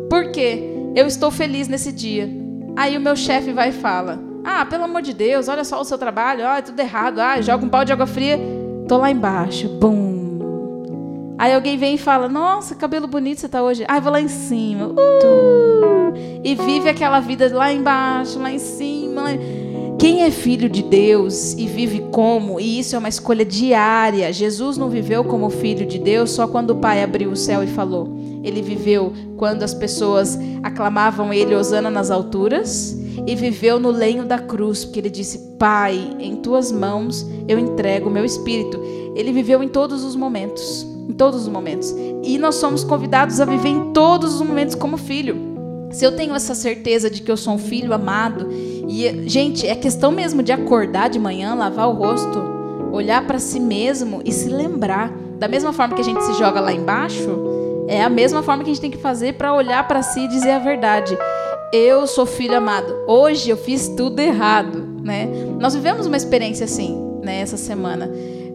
Porque 0.08 0.62
eu 0.94 1.06
estou 1.06 1.32
feliz 1.32 1.66
nesse 1.66 1.90
dia. 1.90 2.30
Aí 2.76 2.96
o 2.96 3.00
meu 3.00 3.16
chefe 3.16 3.52
vai 3.52 3.68
e 3.68 3.72
fala: 3.72 4.25
"Ah, 4.46 4.64
pelo 4.64 4.84
amor 4.84 5.02
de 5.02 5.12
Deus, 5.12 5.48
olha 5.48 5.64
só 5.64 5.80
o 5.80 5.84
seu 5.84 5.98
trabalho, 5.98 6.46
ah, 6.46 6.58
é 6.58 6.62
tudo 6.62 6.78
errado. 6.78 7.18
Ah, 7.18 7.40
joga 7.40 7.64
um 7.64 7.68
pau 7.68 7.84
de 7.84 7.92
água 7.92 8.06
fria, 8.06 8.38
tô 8.86 8.96
lá 8.96 9.10
embaixo. 9.10 9.68
Bum. 9.68 11.34
Aí 11.38 11.52
alguém 11.52 11.76
vem 11.76 11.96
e 11.96 11.98
fala: 11.98 12.28
"Nossa, 12.28 12.74
cabelo 12.74 13.06
bonito 13.06 13.40
você 13.40 13.48
tá 13.48 13.62
hoje". 13.62 13.84
Ah, 13.88 13.98
vou 14.00 14.12
lá 14.12 14.20
em 14.20 14.28
cima. 14.28 14.86
Uh! 14.88 16.14
E 16.44 16.54
vive 16.54 16.88
aquela 16.88 17.18
vida 17.20 17.50
lá 17.52 17.72
embaixo, 17.72 18.38
lá 18.38 18.50
em 18.52 18.58
cima. 18.58 19.22
lá 19.22 19.32
em- 19.32 19.66
quem 19.98 20.22
é 20.22 20.30
filho 20.30 20.68
de 20.68 20.82
Deus 20.82 21.54
e 21.54 21.66
vive 21.66 22.06
como, 22.12 22.60
e 22.60 22.78
isso 22.78 22.94
é 22.94 22.98
uma 22.98 23.08
escolha 23.08 23.44
diária. 23.44 24.30
Jesus 24.32 24.76
não 24.76 24.90
viveu 24.90 25.24
como 25.24 25.48
filho 25.48 25.86
de 25.86 25.98
Deus 25.98 26.30
só 26.32 26.46
quando 26.46 26.70
o 26.70 26.76
Pai 26.76 27.02
abriu 27.02 27.30
o 27.30 27.36
céu 27.36 27.64
e 27.64 27.66
falou. 27.66 28.14
Ele 28.44 28.60
viveu 28.62 29.12
quando 29.38 29.62
as 29.62 29.72
pessoas 29.74 30.38
aclamavam 30.62 31.32
ele 31.32 31.54
Osana 31.54 31.90
nas 31.90 32.10
alturas 32.10 32.96
e 33.26 33.34
viveu 33.34 33.78
no 33.78 33.90
lenho 33.90 34.24
da 34.24 34.38
cruz, 34.38 34.84
porque 34.84 35.00
ele 35.00 35.10
disse: 35.10 35.56
Pai, 35.58 36.16
em 36.18 36.36
tuas 36.36 36.72
mãos 36.72 37.26
eu 37.48 37.58
entrego 37.58 38.08
o 38.08 38.12
meu 38.12 38.24
espírito. 38.24 38.80
Ele 39.14 39.32
viveu 39.32 39.62
em 39.62 39.68
todos 39.68 40.04
os 40.04 40.16
momentos, 40.16 40.86
em 41.08 41.12
todos 41.12 41.42
os 41.42 41.48
momentos. 41.48 41.94
E 42.22 42.38
nós 42.38 42.56
somos 42.56 42.84
convidados 42.84 43.40
a 43.40 43.44
viver 43.44 43.70
em 43.70 43.92
todos 43.92 44.34
os 44.34 44.46
momentos 44.46 44.74
como 44.74 44.96
filho. 44.96 45.36
Se 45.90 46.04
eu 46.04 46.14
tenho 46.14 46.34
essa 46.34 46.54
certeza 46.54 47.08
de 47.08 47.22
que 47.22 47.30
eu 47.30 47.36
sou 47.36 47.54
um 47.54 47.58
filho 47.58 47.94
amado, 47.94 48.48
e 48.88 49.28
gente, 49.28 49.66
é 49.66 49.74
questão 49.74 50.10
mesmo 50.12 50.42
de 50.42 50.52
acordar 50.52 51.08
de 51.08 51.18
manhã, 51.18 51.54
lavar 51.54 51.88
o 51.88 51.92
rosto, 51.92 52.42
olhar 52.92 53.26
para 53.26 53.38
si 53.38 53.60
mesmo 53.60 54.20
e 54.24 54.32
se 54.32 54.48
lembrar. 54.48 55.10
Da 55.38 55.48
mesma 55.48 55.72
forma 55.72 55.94
que 55.94 56.00
a 56.00 56.04
gente 56.04 56.22
se 56.22 56.34
joga 56.34 56.60
lá 56.60 56.72
embaixo, 56.72 57.28
é 57.88 58.02
a 58.02 58.10
mesma 58.10 58.42
forma 58.42 58.64
que 58.64 58.70
a 58.70 58.74
gente 58.74 58.82
tem 58.82 58.90
que 58.90 58.98
fazer 58.98 59.34
para 59.34 59.54
olhar 59.54 59.86
para 59.86 60.02
si 60.02 60.20
e 60.20 60.28
dizer 60.28 60.50
a 60.50 60.58
verdade. 60.58 61.16
Eu 61.72 62.06
sou 62.06 62.24
filho 62.24 62.56
amado. 62.56 62.94
Hoje 63.06 63.50
eu 63.50 63.56
fiz 63.56 63.88
tudo 63.88 64.20
errado, 64.20 64.86
né? 65.02 65.28
Nós 65.58 65.74
vivemos 65.74 66.06
uma 66.06 66.16
experiência 66.16 66.64
assim, 66.64 66.96
né, 67.22 67.40
essa 67.40 67.56
semana. 67.56 68.08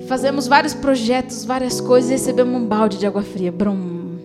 Fazemos 0.08 0.47
vários 0.47 0.74
projetos, 0.74 1.43
várias 1.43 1.82
coisas 1.82 2.10
e 2.10 2.13
recebemos 2.13 2.62
um 2.62 2.65
balde 2.65 2.97
de 2.97 3.06
água 3.06 3.21
fria. 3.21 3.52
Brum. 3.52 4.17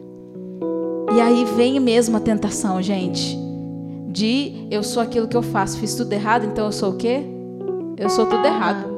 E 1.16 1.20
aí 1.20 1.44
vem 1.56 1.80
mesmo 1.80 2.16
a 2.16 2.20
tentação, 2.20 2.80
gente, 2.80 3.36
de 4.08 4.66
eu 4.70 4.82
sou 4.82 5.02
aquilo 5.02 5.26
que 5.26 5.36
eu 5.36 5.42
faço, 5.42 5.78
fiz 5.78 5.94
tudo 5.94 6.12
errado, 6.12 6.46
então 6.46 6.66
eu 6.66 6.72
sou 6.72 6.92
o 6.92 6.96
quê? 6.96 7.22
Eu 7.96 8.10
sou 8.10 8.26
tudo 8.26 8.44
errado. 8.46 8.96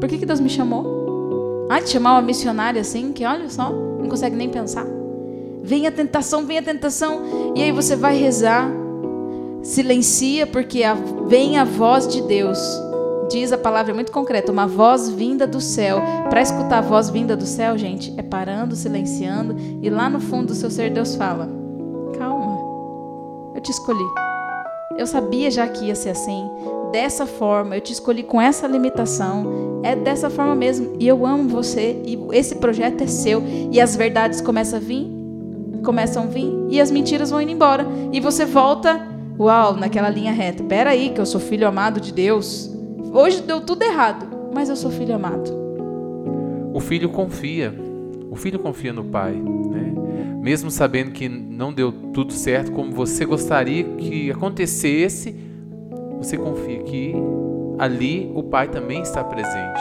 Por 0.00 0.08
que, 0.08 0.18
que 0.18 0.26
Deus 0.26 0.40
me 0.40 0.48
chamou? 0.48 1.66
Ah, 1.70 1.80
te 1.80 1.90
chamar 1.90 2.14
uma 2.14 2.22
missionária 2.22 2.80
assim, 2.80 3.12
que 3.12 3.24
olha 3.24 3.48
só, 3.48 3.70
não 3.70 4.08
consegue 4.08 4.34
nem 4.34 4.48
pensar. 4.48 4.86
Vem 5.62 5.86
a 5.86 5.92
tentação, 5.92 6.44
vem 6.44 6.58
a 6.58 6.62
tentação, 6.62 7.52
e 7.54 7.62
aí 7.62 7.70
você 7.70 7.94
vai 7.94 8.16
rezar, 8.16 8.68
silencia, 9.62 10.46
porque 10.46 10.82
a- 10.82 10.96
vem 11.26 11.58
a 11.58 11.64
voz 11.64 12.06
de 12.08 12.22
Deus. 12.22 12.58
Diz 13.30 13.52
a 13.52 13.58
palavra 13.58 13.92
é 13.92 13.94
muito 13.94 14.10
concreta, 14.10 14.50
uma 14.50 14.66
voz 14.66 15.08
vinda 15.08 15.46
do 15.46 15.60
céu. 15.60 16.00
Para 16.28 16.42
escutar 16.42 16.78
a 16.78 16.80
voz 16.80 17.08
vinda 17.10 17.36
do 17.36 17.46
céu, 17.46 17.78
gente, 17.78 18.12
é 18.16 18.22
parando, 18.22 18.74
silenciando, 18.74 19.54
e 19.80 19.88
lá 19.88 20.08
no 20.10 20.18
fundo 20.20 20.46
do 20.48 20.54
seu 20.54 20.68
ser 20.70 20.90
Deus 20.90 21.14
fala: 21.14 21.48
Calma, 22.18 22.58
eu 23.54 23.60
te 23.60 23.70
escolhi. 23.70 24.04
Eu 24.98 25.06
sabia 25.06 25.48
já 25.50 25.66
que 25.68 25.84
ia 25.86 25.94
ser 25.94 26.10
assim, 26.10 26.50
dessa 26.90 27.24
forma, 27.24 27.76
eu 27.76 27.80
te 27.80 27.92
escolhi 27.92 28.24
com 28.24 28.40
essa 28.40 28.66
limitação. 28.66 29.80
É 29.84 29.94
dessa 29.94 30.28
forma 30.28 30.54
mesmo, 30.56 30.94
e 30.98 31.06
eu 31.06 31.24
amo 31.24 31.48
você, 31.48 32.02
e 32.04 32.18
esse 32.32 32.56
projeto 32.56 33.02
é 33.02 33.06
seu, 33.06 33.42
e 33.70 33.80
as 33.80 33.94
verdades 33.96 34.40
começam 34.40 34.78
a 34.78 34.82
vir, 34.82 35.08
começam 35.84 36.24
a 36.24 36.26
vir, 36.26 36.52
e 36.68 36.80
as 36.80 36.90
mentiras 36.90 37.30
vão 37.30 37.40
indo 37.40 37.52
embora, 37.52 37.86
e 38.12 38.20
você 38.20 38.44
volta, 38.44 39.00
uau, 39.40 39.74
naquela 39.74 40.10
linha 40.10 40.32
reta. 40.32 40.62
Pera 40.62 40.90
aí, 40.90 41.10
que 41.10 41.20
eu 41.20 41.26
sou 41.26 41.40
filho 41.40 41.66
amado 41.66 41.98
de 41.98 42.12
Deus. 42.12 42.70
Hoje 43.12 43.42
deu 43.42 43.60
tudo 43.62 43.82
errado, 43.82 44.26
mas 44.54 44.68
eu 44.68 44.76
sou 44.76 44.90
filho 44.90 45.14
amado. 45.14 45.50
O 46.74 46.80
filho 46.80 47.08
confia. 47.08 47.74
O 48.30 48.36
filho 48.36 48.58
confia 48.58 48.92
no 48.92 49.04
pai, 49.04 49.32
né? 49.32 49.92
Mesmo 50.40 50.70
sabendo 50.70 51.10
que 51.10 51.28
não 51.28 51.72
deu 51.72 51.90
tudo 51.90 52.32
certo 52.32 52.70
como 52.72 52.92
você 52.92 53.24
gostaria 53.24 53.82
que 53.82 54.30
acontecesse, 54.30 55.34
você 56.18 56.36
confia 56.36 56.82
que 56.82 57.14
ali 57.78 58.30
o 58.34 58.42
pai 58.42 58.68
também 58.68 59.02
está 59.02 59.24
presente. 59.24 59.80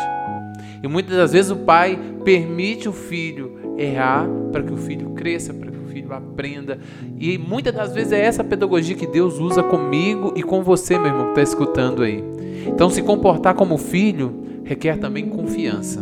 E 0.82 0.88
muitas 0.88 1.16
das 1.16 1.34
vezes 1.34 1.52
o 1.52 1.58
pai 1.58 2.00
permite 2.24 2.90
o 2.90 2.94
filho 2.94 3.76
errar 3.78 4.28
para 4.52 4.64
que 4.64 4.74
o 4.74 4.78
filho 4.78 5.12
cresça, 5.12 5.54
para 5.54 5.72
filho 5.92 6.14
aprenda. 6.14 6.80
E 7.18 7.38
muitas 7.38 7.74
das 7.74 7.94
vezes 7.94 8.14
é 8.14 8.20
essa 8.20 8.44
pedagogia 8.44 8.96
que 8.96 9.08
Deus 9.08 9.40
usa 9.40 9.64
comigo 9.64 10.34
e 10.36 10.44
com 10.44 10.64
você, 10.64 10.98
meu 10.98 11.08
irmão, 11.08 11.26
que 11.26 11.30
está 11.32 11.42
escutando 11.42 12.04
aí. 12.04 12.24
Então, 12.68 12.90
se 12.90 13.02
comportar 13.02 13.56
como 13.56 13.78
filho 13.78 14.62
requer 14.64 14.98
também 14.98 15.28
confiança. 15.28 16.02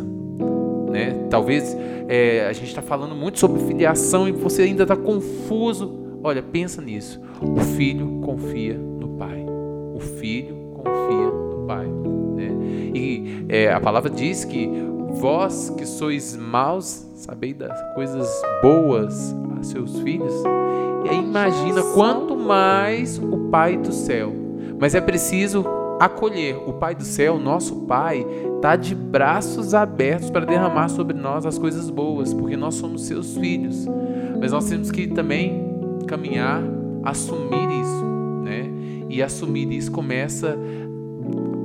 Né? 0.89 1.27
Talvez 1.29 1.75
é, 2.07 2.47
a 2.47 2.53
gente 2.53 2.67
está 2.67 2.81
falando 2.81 3.15
muito 3.15 3.39
sobre 3.39 3.61
filiação 3.61 4.27
e 4.27 4.31
você 4.31 4.63
ainda 4.63 4.83
está 4.83 4.95
confuso. 4.95 5.93
Olha, 6.23 6.41
pensa 6.41 6.81
nisso. 6.81 7.21
O 7.41 7.59
filho 7.59 8.19
confia 8.23 8.73
no 8.73 9.09
pai. 9.09 9.45
O 9.93 9.99
filho 9.99 10.55
confia 10.73 11.31
no 11.31 11.65
pai. 11.67 11.87
Né? 12.35 12.49
E 12.93 13.45
é, 13.49 13.71
a 13.71 13.79
palavra 13.79 14.09
diz 14.09 14.43
que 14.43 14.69
vós 15.19 15.69
que 15.77 15.85
sois 15.85 16.35
maus, 16.35 17.07
sabeis 17.15 17.55
das 17.55 17.79
coisas 17.95 18.29
boas 18.61 19.35
seus 19.65 19.99
filhos. 20.01 20.33
E 21.05 21.09
aí 21.09 21.19
imagina 21.19 21.81
quanto 21.93 22.35
mais 22.35 23.17
o 23.17 23.49
Pai 23.49 23.77
do 23.77 23.91
céu. 23.91 24.33
Mas 24.79 24.93
é 24.93 25.01
preciso 25.01 25.65
acolher. 25.99 26.57
O 26.67 26.73
Pai 26.73 26.95
do 26.95 27.03
céu, 27.03 27.39
nosso 27.39 27.75
Pai, 27.81 28.25
está 28.55 28.75
de 28.75 28.93
braços 28.93 29.73
abertos 29.73 30.29
para 30.29 30.45
derramar 30.45 30.89
sobre 30.89 31.17
nós 31.17 31.45
as 31.45 31.57
coisas 31.57 31.89
boas, 31.89 32.33
porque 32.33 32.57
nós 32.57 32.75
somos 32.75 33.03
seus 33.05 33.35
filhos. 33.37 33.87
Mas 34.39 34.51
nós 34.51 34.69
temos 34.69 34.91
que 34.91 35.07
também 35.07 35.65
caminhar, 36.07 36.61
assumir 37.03 37.69
isso, 37.81 38.05
né? 38.43 38.71
E 39.09 39.21
assumir 39.21 39.71
isso 39.71 39.91
começa 39.91 40.57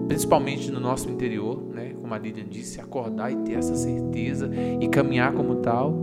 principalmente 0.09 0.71
no 0.71 0.81
nosso 0.81 1.09
interior, 1.09 1.63
né? 1.73 1.93
Como 2.01 2.13
a 2.13 2.19
Lilian 2.19 2.45
disse, 2.49 2.81
acordar 2.81 3.31
e 3.33 3.37
ter 3.37 3.55
essa 3.55 3.75
certeza 3.75 4.51
e 4.81 4.89
caminhar 4.89 5.33
como 5.33 5.57
tal, 5.57 5.95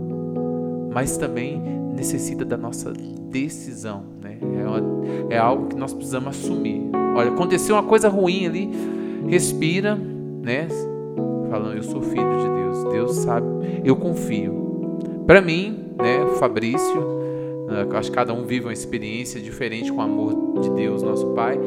mas 0.92 1.16
também 1.16 1.60
necessita 1.94 2.44
da 2.44 2.56
nossa 2.56 2.92
decisão, 2.92 4.02
né? 4.20 4.38
É, 4.40 4.66
uma- 4.66 5.32
é 5.34 5.38
algo 5.38 5.68
que 5.68 5.76
nós 5.76 5.92
precisamos 5.92 6.28
assumir. 6.28 6.82
Olha, 7.14 7.30
aconteceu 7.30 7.74
uma 7.76 7.82
coisa 7.82 8.08
ruim 8.08 8.46
ali, 8.46 8.70
respira, 9.28 9.94
né? 9.94 10.68
Falando, 11.50 11.76
eu 11.76 11.82
sou 11.82 12.00
filho 12.00 12.38
de 12.38 12.48
Deus, 12.48 12.84
Deus 12.92 13.16
sabe, 13.16 13.46
eu 13.84 13.96
confio. 13.96 14.98
Para 15.26 15.40
mim, 15.40 15.90
né, 15.98 16.26
Fabrício, 16.38 17.00
uh, 17.00 17.96
acho 17.96 18.10
que 18.10 18.16
cada 18.16 18.32
um 18.32 18.44
vive 18.44 18.66
uma 18.66 18.72
experiência 18.72 19.40
diferente 19.40 19.92
com 19.92 19.98
o 19.98 20.02
amor 20.02 20.60
de 20.60 20.70
Deus, 20.70 21.02
nosso 21.02 21.26
Pai. 21.28 21.58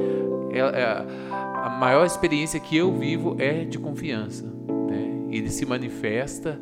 É, 0.52 0.60
é, 0.60 1.06
a 1.32 1.78
maior 1.80 2.06
experiência 2.06 2.60
que 2.60 2.78
eu 2.78 2.92
vivo 2.94 3.36
é 3.40 3.64
de 3.66 3.78
confiança. 3.78 4.46
Né? 4.90 5.28
Ele 5.32 5.50
se 5.50 5.66
manifesta 5.66 6.60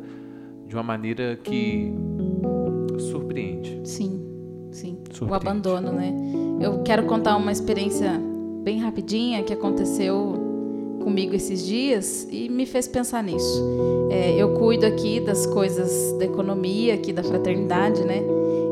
de 0.66 0.74
uma 0.74 0.82
maneira 0.82 1.38
que 1.42 1.92
surpreende. 3.00 3.80
Sim, 3.84 4.20
sim. 4.70 4.98
O 5.10 5.14
Surpreende. 5.14 5.46
abandono, 5.48 5.92
né? 5.92 6.12
Eu 6.60 6.82
quero 6.82 7.04
contar 7.04 7.36
uma 7.36 7.50
experiência 7.52 8.20
bem 8.62 8.78
rapidinha 8.80 9.42
que 9.42 9.52
aconteceu 9.52 10.34
comigo 11.02 11.34
esses 11.34 11.64
dias 11.66 12.28
e 12.30 12.48
me 12.48 12.64
fez 12.64 12.86
pensar 12.86 13.22
nisso. 13.22 13.62
É, 14.10 14.34
eu 14.40 14.54
cuido 14.54 14.86
aqui 14.86 15.18
das 15.20 15.46
coisas 15.46 16.12
da 16.18 16.24
economia, 16.24 16.94
aqui 16.94 17.12
da 17.12 17.24
fraternidade, 17.24 18.04
né? 18.04 18.22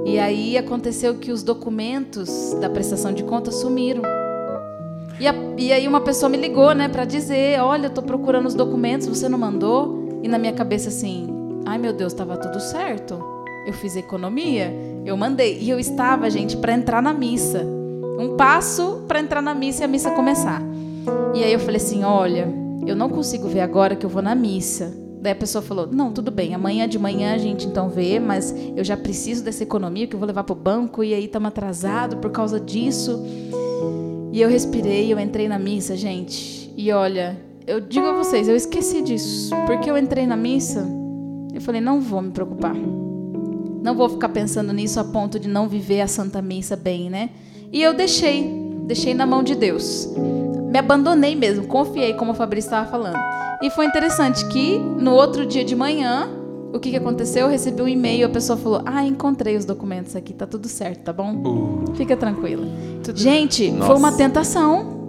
E 0.06 0.18
aí 0.18 0.56
aconteceu 0.56 1.14
que 1.16 1.30
os 1.32 1.42
documentos 1.42 2.54
da 2.60 2.70
prestação 2.70 3.12
de 3.12 3.24
contas 3.24 3.56
sumiram. 3.56 4.02
E, 5.18 5.26
a- 5.26 5.34
e 5.58 5.72
aí 5.72 5.86
uma 5.88 6.00
pessoa 6.00 6.30
me 6.30 6.36
ligou, 6.38 6.72
né, 6.74 6.88
para 6.88 7.04
dizer, 7.04 7.60
olha, 7.60 7.86
eu 7.86 7.90
tô 7.90 8.00
procurando 8.02 8.46
os 8.46 8.54
documentos, 8.54 9.06
você 9.06 9.28
não 9.28 9.38
mandou? 9.38 10.20
E 10.22 10.28
na 10.28 10.38
minha 10.38 10.52
cabeça 10.52 10.88
assim, 10.88 11.26
ai 11.66 11.78
meu 11.78 11.92
Deus, 11.92 12.12
estava 12.12 12.36
tudo 12.36 12.58
certo. 12.60 13.18
Eu 13.70 13.74
fiz 13.74 13.94
economia, 13.94 14.74
eu 15.06 15.16
mandei. 15.16 15.60
E 15.60 15.70
eu 15.70 15.78
estava, 15.78 16.28
gente, 16.28 16.56
para 16.56 16.72
entrar 16.72 17.00
na 17.00 17.12
missa. 17.12 17.64
Um 18.18 18.36
passo 18.36 19.04
para 19.06 19.20
entrar 19.20 19.40
na 19.40 19.54
missa 19.54 19.82
e 19.82 19.84
a 19.84 19.88
missa 19.88 20.10
começar. 20.10 20.60
E 21.32 21.44
aí 21.44 21.52
eu 21.52 21.60
falei 21.60 21.76
assim, 21.76 22.02
olha, 22.02 22.52
eu 22.84 22.96
não 22.96 23.08
consigo 23.08 23.46
ver 23.46 23.60
agora 23.60 23.94
que 23.94 24.04
eu 24.04 24.10
vou 24.10 24.22
na 24.22 24.34
missa. 24.34 24.92
Daí 25.20 25.34
a 25.34 25.36
pessoa 25.36 25.62
falou, 25.62 25.86
não, 25.86 26.12
tudo 26.12 26.32
bem, 26.32 26.52
amanhã 26.52 26.88
de 26.88 26.98
manhã 26.98 27.32
a 27.32 27.38
gente 27.38 27.64
então 27.64 27.88
vê, 27.88 28.18
mas 28.18 28.52
eu 28.74 28.82
já 28.82 28.96
preciso 28.96 29.44
dessa 29.44 29.62
economia 29.62 30.08
que 30.08 30.16
eu 30.16 30.18
vou 30.18 30.26
levar 30.26 30.42
pro 30.42 30.56
banco 30.56 31.04
e 31.04 31.14
aí 31.14 31.26
estamos 31.26 31.46
atrasado 31.46 32.16
por 32.16 32.32
causa 32.32 32.58
disso. 32.58 33.24
E 34.32 34.40
eu 34.40 34.48
respirei, 34.48 35.12
eu 35.12 35.20
entrei 35.20 35.46
na 35.46 35.60
missa, 35.60 35.94
gente. 35.94 36.74
E 36.76 36.90
olha, 36.90 37.40
eu 37.68 37.80
digo 37.80 38.06
a 38.06 38.14
vocês, 38.14 38.48
eu 38.48 38.56
esqueci 38.56 39.00
disso. 39.00 39.54
Porque 39.64 39.88
eu 39.88 39.96
entrei 39.96 40.26
na 40.26 40.36
missa, 40.36 40.84
eu 41.54 41.60
falei, 41.60 41.80
não 41.80 42.00
vou 42.00 42.20
me 42.20 42.32
preocupar. 42.32 42.74
Não 43.82 43.94
vou 43.94 44.08
ficar 44.08 44.28
pensando 44.28 44.72
nisso 44.72 45.00
a 45.00 45.04
ponto 45.04 45.38
de 45.38 45.48
não 45.48 45.68
viver 45.68 46.00
a 46.00 46.06
Santa 46.06 46.42
Missa 46.42 46.76
bem, 46.76 47.08
né? 47.08 47.30
E 47.72 47.82
eu 47.82 47.94
deixei, 47.94 48.50
deixei 48.86 49.14
na 49.14 49.24
mão 49.24 49.42
de 49.42 49.54
Deus. 49.54 50.08
Me 50.70 50.78
abandonei 50.78 51.34
mesmo, 51.34 51.66
confiei, 51.66 52.14
como 52.14 52.32
o 52.32 52.34
Fabrício 52.34 52.68
estava 52.68 52.90
falando. 52.90 53.18
E 53.62 53.70
foi 53.70 53.86
interessante 53.86 54.46
que 54.46 54.78
no 54.78 55.12
outro 55.12 55.46
dia 55.46 55.64
de 55.64 55.74
manhã, 55.74 56.28
o 56.72 56.78
que, 56.78 56.90
que 56.90 56.96
aconteceu? 56.96 57.46
Eu 57.46 57.50
recebi 57.50 57.82
um 57.82 57.88
e-mail, 57.88 58.26
a 58.26 58.30
pessoa 58.30 58.56
falou: 58.56 58.82
Ah, 58.84 59.04
encontrei 59.04 59.56
os 59.56 59.64
documentos 59.64 60.14
aqui, 60.14 60.32
tá 60.32 60.46
tudo 60.46 60.68
certo, 60.68 61.00
tá 61.00 61.12
bom? 61.12 61.34
Uh, 61.34 61.94
Fica 61.96 62.16
tranquila. 62.16 62.66
Gente, 63.14 63.70
Nossa. 63.70 63.86
foi 63.86 63.96
uma 63.96 64.12
tentação. 64.12 64.99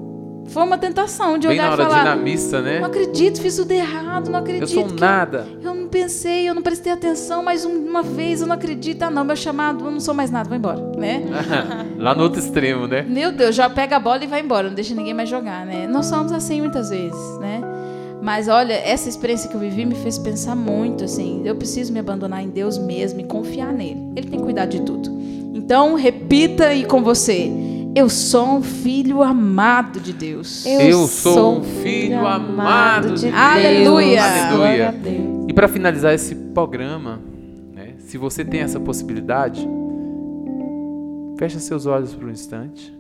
Foi 0.52 0.64
uma 0.64 0.78
tentação 0.78 1.38
de 1.38 1.48
bem 1.48 1.58
olhar 1.60 1.64
na 1.64 1.70
e 1.70 1.72
hora 1.74 1.84
de 1.86 1.90
ir 1.90 1.94
falar: 2.00 2.16
na 2.16 2.22
missa, 2.22 2.62
né? 2.62 2.80
Não 2.80 2.88
acredito, 2.88 3.42
fiz 3.42 3.56
tudo 3.56 3.72
errado, 3.72 4.28
não 4.30 4.40
Eu 4.40 4.44
acredito. 4.44 4.68
sou 4.70 4.84
um 4.86 4.90
que- 4.90 5.00
nada. 5.02 5.48
eu 5.64 5.74
não 5.74 5.88
pensei, 5.88 6.50
eu 6.50 6.54
não 6.54 6.62
prestei 6.62 6.92
atenção, 6.92 7.42
mas 7.44 7.66
um- 7.66 7.72
uma 7.88 8.04
vez 8.04 8.42
eu 8.42 8.48
não 8.48 8.56
acredito. 8.56 9.04
Ah, 9.04 9.10
não, 9.10 9.24
meu 9.24 9.36
chamado, 9.36 9.86
eu 9.86 9.92
não 9.92 10.00
sou 10.00 10.14
mais 10.14 10.30
nada, 10.30 10.48
vou 10.50 10.58
embora, 10.58 10.82
né? 10.98 11.24
Lá 11.98 12.14
no 12.14 12.24
outro 12.24 12.40
extremo, 12.40 12.88
né? 12.88 13.02
Meu 13.08 13.32
Deus, 13.32 13.56
já 13.56 13.70
pega 13.70 13.96
a 13.96 14.00
bola 14.00 14.24
e 14.24 14.28
vai 14.28 14.42
embora, 14.42 14.68
não 14.68 14.76
deixa 14.76 14.94
ninguém 14.94 15.14
mais 15.14 15.30
jogar, 15.30 15.66
né? 15.66 15.88
Nós 15.88 16.08
somos 16.08 16.32
assim 16.32 16.60
muitas 16.62 16.90
vezes, 16.90 17.40
né? 17.40 17.62
Mas 18.22 18.48
olha, 18.48 18.74
essa 18.74 19.10
experiência 19.10 19.50
que 19.50 19.56
eu 19.56 19.60
vivi 19.60 19.84
me 19.86 19.96
fez 19.96 20.18
pensar 20.20 20.56
muito, 20.56 21.04
assim, 21.06 21.42
eu 21.44 21.56
preciso 21.56 21.92
me 21.92 22.00
abandonar 22.00 22.44
em 22.44 22.50
Deus 22.50 22.78
mesmo 22.78 23.20
e 23.20 23.24
confiar 23.24 23.74
nele. 23.74 24.00
Ele 24.16 24.28
tem 24.28 24.40
cuidado 24.40 24.70
de 24.70 24.82
tudo. 24.82 25.10
Então, 25.56 25.96
repita 25.96 26.68
aí 26.68 26.86
com 26.86 27.02
você. 27.04 27.52
Eu 27.94 28.08
sou 28.10 28.58
um 28.58 28.62
filho 28.62 29.22
amado 29.22 30.00
de 30.00 30.14
Deus. 30.14 30.66
Eu 30.66 31.08
sou 31.08 31.60
um 31.60 31.64
filho 31.64 32.26
amado 32.26 33.16
de 33.16 33.24
Deus. 33.24 33.36
Aleluia. 33.36 34.24
Aleluia. 34.24 34.90
a 34.90 34.92
Deus. 34.92 35.46
E 35.50 35.54
para 35.54 35.68
finalizar 35.68 36.14
esse 36.14 36.34
programa, 36.34 37.20
né, 37.74 37.96
se 37.98 38.18
você 38.18 38.46
tem 38.46 38.62
essa 38.62 38.80
possibilidade, 38.80 39.68
fecha 41.38 41.60
seus 41.60 41.86
olhos 41.86 42.16
por 42.16 42.30
um 42.30 42.32
instante. 42.32 42.98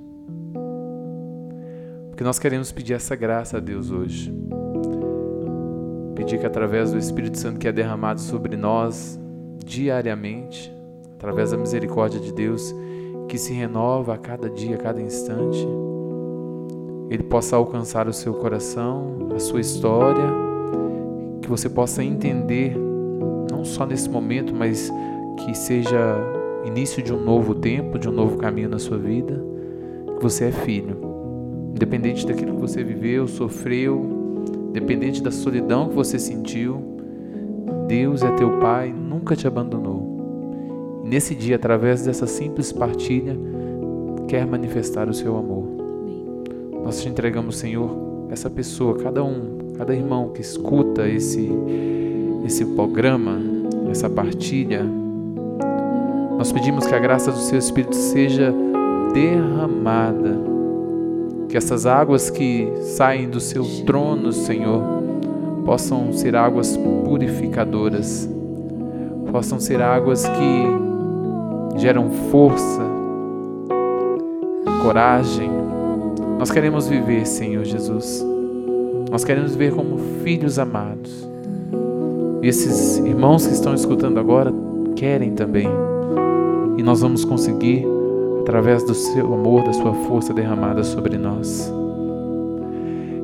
Porque 2.09 2.23
nós 2.25 2.37
queremos 2.37 2.73
pedir 2.73 2.93
essa 2.93 3.15
graça 3.15 3.57
a 3.57 3.59
Deus 3.61 3.91
hoje. 3.91 4.33
Pedir 6.15 6.37
que 6.37 6.45
através 6.45 6.91
do 6.91 6.97
Espírito 6.97 7.37
Santo 7.37 7.59
que 7.59 7.67
é 7.67 7.71
derramado 7.71 8.19
sobre 8.19 8.57
nós 8.57 9.17
diariamente, 9.65 10.69
através 11.13 11.51
da 11.51 11.57
misericórdia 11.57 12.19
de 12.19 12.33
Deus, 12.33 12.75
que 13.31 13.37
se 13.37 13.53
renova 13.53 14.15
a 14.15 14.17
cada 14.17 14.49
dia, 14.49 14.75
a 14.75 14.77
cada 14.77 15.01
instante, 15.01 15.65
ele 17.09 17.23
possa 17.23 17.55
alcançar 17.55 18.05
o 18.09 18.11
seu 18.11 18.33
coração, 18.33 19.29
a 19.33 19.39
sua 19.39 19.61
história, 19.61 20.25
que 21.41 21.47
você 21.47 21.69
possa 21.69 22.03
entender, 22.03 22.75
não 23.49 23.63
só 23.63 23.85
nesse 23.85 24.09
momento, 24.09 24.53
mas 24.53 24.91
que 25.37 25.55
seja 25.55 26.17
início 26.65 27.01
de 27.01 27.13
um 27.13 27.23
novo 27.23 27.55
tempo, 27.55 27.97
de 27.97 28.09
um 28.09 28.11
novo 28.11 28.35
caminho 28.35 28.67
na 28.67 28.79
sua 28.79 28.97
vida, 28.97 29.41
que 30.17 30.21
você 30.21 30.49
é 30.49 30.51
filho. 30.51 30.97
Independente 31.73 32.27
daquilo 32.27 32.55
que 32.55 32.61
você 32.61 32.83
viveu, 32.83 33.29
sofreu, 33.29 34.43
independente 34.67 35.23
da 35.23 35.31
solidão 35.31 35.87
que 35.87 35.95
você 35.95 36.19
sentiu, 36.19 36.83
Deus 37.87 38.23
é 38.23 38.31
teu 38.31 38.59
Pai, 38.59 38.91
nunca 38.91 39.37
te 39.37 39.47
abandonou. 39.47 39.90
Nesse 41.11 41.35
dia, 41.35 41.57
através 41.57 42.05
dessa 42.05 42.25
simples 42.25 42.71
partilha, 42.71 43.37
quer 44.29 44.47
manifestar 44.47 45.09
o 45.09 45.13
seu 45.13 45.35
amor. 45.35 45.65
Nós 46.85 47.01
te 47.01 47.09
entregamos, 47.09 47.57
Senhor, 47.57 47.91
essa 48.29 48.49
pessoa, 48.49 48.97
cada 48.97 49.21
um, 49.21 49.73
cada 49.77 49.93
irmão 49.93 50.29
que 50.29 50.39
escuta 50.39 51.09
esse 51.09 51.51
esse 52.45 52.63
programa, 52.63 53.37
essa 53.89 54.09
partilha. 54.09 54.85
Nós 56.37 56.49
pedimos 56.49 56.87
que 56.87 56.95
a 56.95 56.99
graça 56.99 57.29
do 57.29 57.39
seu 57.39 57.59
Espírito 57.59 57.95
seja 57.95 58.53
derramada. 59.13 60.39
Que 61.49 61.57
essas 61.57 61.85
águas 61.85 62.29
que 62.29 62.71
saem 62.83 63.29
do 63.29 63.41
seu 63.41 63.65
trono, 63.85 64.31
Senhor, 64.31 64.81
possam 65.65 66.13
ser 66.13 66.37
águas 66.37 66.77
purificadoras. 66.77 68.29
Possam 69.29 69.59
ser 69.59 69.81
águas 69.81 70.25
que 70.25 70.90
geram 71.77 72.09
força, 72.31 72.81
coragem, 74.81 75.49
nós 76.41 76.49
queremos 76.49 76.87
viver, 76.87 77.25
Senhor 77.27 77.63
Jesus. 77.63 78.25
Nós 79.11 79.23
queremos 79.23 79.51
viver 79.55 79.75
como 79.75 79.97
filhos 80.23 80.57
amados. 80.57 81.29
E 82.41 82.47
esses 82.47 82.97
irmãos 82.97 83.45
que 83.45 83.53
estão 83.53 83.75
escutando 83.75 84.19
agora 84.19 84.51
querem 84.95 85.33
também. 85.33 85.67
E 86.77 86.81
nós 86.81 87.01
vamos 87.01 87.23
conseguir 87.23 87.85
através 88.41 88.83
do 88.83 88.95
seu 88.95 89.31
amor, 89.33 89.63
da 89.63 89.73
sua 89.73 89.93
força 89.93 90.33
derramada 90.33 90.83
sobre 90.83 91.15
nós. 91.17 91.71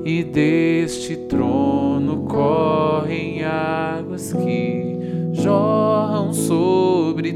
E 0.05 0.23
deste 0.23 1.15
trono 1.15 2.17
correm 2.27 3.43
águas 3.43 4.31
que 4.31 4.99
jorram 5.33 6.31
sobre 6.33 7.33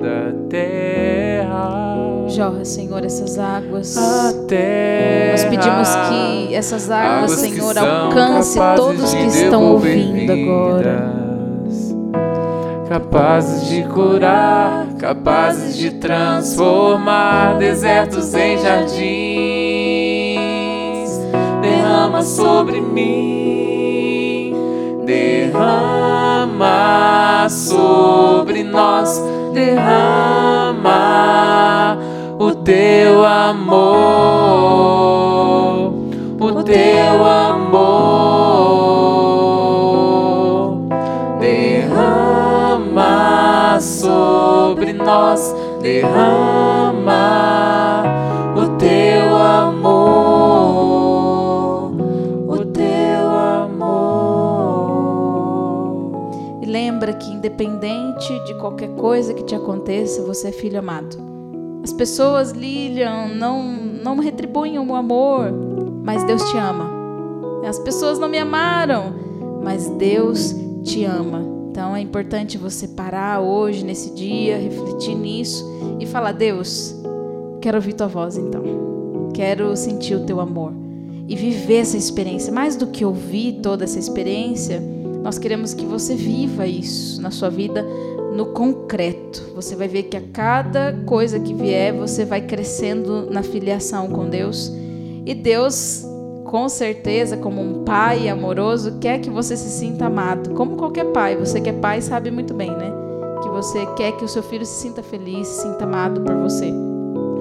toda 0.00 0.28
a 0.28 0.32
terra. 0.48 2.26
Jorra, 2.28 2.64
Senhor, 2.64 3.04
essas 3.04 3.38
águas. 3.38 3.94
A 3.98 4.32
terra. 4.48 5.32
Nós 5.32 5.44
pedimos 5.44 5.88
que 6.08 6.54
essas 6.54 6.90
águas, 6.90 7.32
Águas 7.32 7.40
Senhor, 7.40 7.76
alcance 7.78 8.58
todos 8.76 9.12
que 9.12 9.26
estão 9.26 9.62
ouvindo 9.72 10.32
agora. 10.32 11.20
Capazes 12.88 13.68
de 13.68 13.84
curar, 13.84 14.86
capazes 14.98 15.76
de 15.76 15.90
transformar 15.92 17.58
desertos 17.58 18.34
em 18.34 18.58
jardins. 18.58 19.00
Derrama 21.60 22.22
sobre 22.22 22.80
mim, 22.80 24.56
derrama 25.04 26.70
sobre 27.48 28.64
nós, 28.64 29.22
derrama 29.52 30.90
o 32.38 32.54
teu 32.54 33.24
amor, 33.24 33.80
o 36.40 36.62
teu 36.62 37.24
amor. 37.26 37.90
Derrama 41.40 43.00
sobre 43.80 44.92
nós, 44.92 45.54
derrama 45.80 47.59
independente 57.60 58.38
de 58.46 58.54
qualquer 58.54 58.88
coisa 58.94 59.34
que 59.34 59.44
te 59.44 59.54
aconteça, 59.54 60.22
você 60.22 60.48
é 60.48 60.52
filho 60.52 60.78
amado. 60.78 61.16
As 61.82 61.92
pessoas, 61.92 62.52
Lilian, 62.52 63.28
não, 63.36 63.62
não 63.62 64.18
retribuem 64.18 64.78
o 64.78 64.94
amor, 64.94 65.52
mas 66.02 66.24
Deus 66.24 66.42
te 66.50 66.56
ama. 66.56 66.90
As 67.66 67.78
pessoas 67.78 68.18
não 68.18 68.28
me 68.28 68.38
amaram, 68.38 69.12
mas 69.62 69.88
Deus 69.88 70.54
te 70.82 71.04
ama. 71.04 71.42
Então 71.70 71.94
é 71.94 72.00
importante 72.00 72.58
você 72.58 72.88
parar 72.88 73.40
hoje, 73.40 73.84
nesse 73.84 74.14
dia, 74.14 74.58
refletir 74.58 75.14
nisso 75.14 75.64
e 75.98 76.06
falar: 76.06 76.32
Deus, 76.32 76.94
quero 77.60 77.76
ouvir 77.76 77.92
tua 77.92 78.08
voz 78.08 78.36
então. 78.36 78.62
Quero 79.34 79.76
sentir 79.76 80.14
o 80.14 80.24
teu 80.24 80.40
amor 80.40 80.72
e 81.28 81.36
viver 81.36 81.76
essa 81.76 81.96
experiência. 81.96 82.52
Mais 82.52 82.74
do 82.74 82.88
que 82.88 83.04
ouvir 83.04 83.60
toda 83.62 83.84
essa 83.84 83.98
experiência, 83.98 84.82
nós 85.22 85.38
queremos 85.38 85.74
que 85.74 85.84
você 85.84 86.14
viva 86.14 86.66
isso 86.66 87.20
na 87.20 87.30
sua 87.30 87.50
vida 87.50 87.86
no 88.34 88.46
concreto. 88.46 89.50
Você 89.54 89.76
vai 89.76 89.88
ver 89.88 90.04
que 90.04 90.16
a 90.16 90.22
cada 90.32 90.92
coisa 91.04 91.38
que 91.38 91.52
vier, 91.52 91.92
você 91.92 92.24
vai 92.24 92.40
crescendo 92.40 93.30
na 93.30 93.42
filiação 93.42 94.08
com 94.08 94.28
Deus. 94.28 94.72
E 95.26 95.34
Deus, 95.34 96.04
com 96.44 96.68
certeza, 96.68 97.36
como 97.36 97.60
um 97.60 97.84
pai 97.84 98.28
amoroso, 98.28 98.98
quer 98.98 99.20
que 99.20 99.30
você 99.30 99.56
se 99.56 99.68
sinta 99.68 100.06
amado. 100.06 100.54
Como 100.54 100.76
qualquer 100.76 101.06
pai, 101.06 101.36
você 101.36 101.60
que 101.60 101.68
é 101.68 101.72
pai 101.72 102.00
sabe 102.00 102.30
muito 102.30 102.54
bem, 102.54 102.70
né? 102.70 102.92
Que 103.42 103.48
você 103.48 103.84
quer 103.96 104.12
que 104.12 104.24
o 104.24 104.28
seu 104.28 104.42
filho 104.42 104.64
se 104.64 104.82
sinta 104.82 105.02
feliz, 105.02 105.46
se 105.46 105.62
sinta 105.62 105.84
amado 105.84 106.20
por 106.22 106.36
você. 106.36 106.89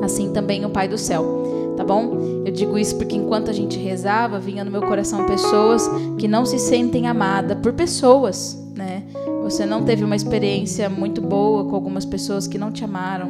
Assim 0.09 0.33
também 0.33 0.65
o 0.65 0.69
Pai 0.69 0.87
do 0.87 0.97
céu 0.97 1.39
tá 1.79 1.85
bom? 1.85 2.43
Eu 2.45 2.51
digo 2.51 2.77
isso 2.77 2.97
porque 2.97 3.15
enquanto 3.15 3.49
a 3.49 3.53
gente 3.53 3.79
rezava, 3.79 4.37
vinha 4.37 4.65
no 4.65 4.71
meu 4.71 4.81
coração 4.81 5.25
pessoas 5.25 5.89
que 6.17 6.27
não 6.27 6.45
se 6.45 6.59
sentem 6.59 7.07
amadas 7.07 7.57
por 7.59 7.71
pessoas, 7.71 8.61
né? 8.75 9.03
Você 9.43 9.65
não 9.65 9.85
teve 9.85 10.03
uma 10.03 10.15
experiência 10.15 10.89
muito 10.89 11.21
boa 11.21 11.63
com 11.63 11.73
algumas 11.73 12.03
pessoas 12.03 12.47
que 12.47 12.57
não 12.57 12.69
te 12.69 12.83
amaram, 12.83 13.29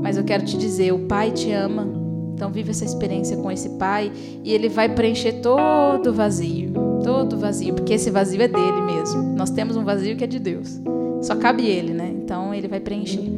mas 0.00 0.16
eu 0.16 0.22
quero 0.22 0.44
te 0.44 0.56
dizer, 0.56 0.92
o 0.92 1.00
Pai 1.00 1.32
te 1.32 1.50
ama. 1.50 1.84
Então 2.32 2.52
vive 2.52 2.70
essa 2.70 2.84
experiência 2.84 3.36
com 3.36 3.50
esse 3.50 3.70
Pai 3.70 4.12
e 4.44 4.52
ele 4.52 4.68
vai 4.68 4.88
preencher 4.88 5.40
todo 5.40 6.10
o 6.10 6.12
vazio, 6.12 6.72
todo 7.02 7.32
o 7.32 7.38
vazio, 7.38 7.74
porque 7.74 7.94
esse 7.94 8.08
vazio 8.08 8.40
é 8.40 8.46
dele 8.46 8.82
mesmo. 8.82 9.34
Nós 9.36 9.50
temos 9.50 9.76
um 9.76 9.82
vazio 9.82 10.16
que 10.16 10.22
é 10.22 10.28
de 10.28 10.38
Deus. 10.38 10.80
Só 11.22 11.34
cabe 11.34 11.66
ele, 11.66 11.92
né? 11.92 12.14
Então 12.22 12.54
ele 12.54 12.68
vai 12.68 12.78
preencher. 12.78 13.28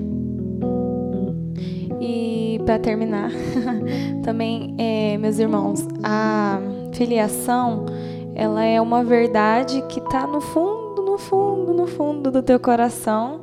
E 1.99 2.52
para 2.65 2.79
terminar, 2.79 3.31
também, 4.23 4.75
é, 4.79 5.17
meus 5.19 5.39
irmãos, 5.39 5.87
a 6.03 6.61
filiação, 6.93 7.87
ela 8.35 8.65
é 8.65 8.81
uma 8.81 9.03
verdade 9.03 9.83
que 9.89 9.99
está 9.99 10.27
no 10.27 10.41
fundo, 10.41 11.03
no 11.03 11.19
fundo, 11.19 11.75
no 11.75 11.87
fundo 11.87 12.31
do 12.31 12.43
teu 12.43 12.59
coração, 12.59 13.43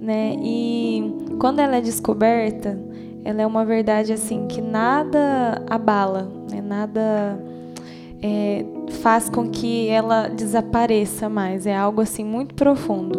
né? 0.00 0.36
E 0.42 1.14
quando 1.38 1.60
ela 1.60 1.76
é 1.76 1.80
descoberta, 1.80 2.78
ela 3.24 3.42
é 3.42 3.46
uma 3.46 3.64
verdade 3.64 4.12
assim 4.12 4.46
que 4.46 4.60
nada 4.60 5.62
abala, 5.68 6.28
né? 6.50 6.60
Nada 6.60 7.38
é, 8.22 8.64
faz 9.02 9.28
com 9.28 9.48
que 9.48 9.88
ela 9.88 10.28
desapareça 10.28 11.28
mais. 11.28 11.66
É 11.66 11.76
algo 11.76 12.00
assim 12.00 12.24
muito 12.24 12.54
profundo. 12.54 13.18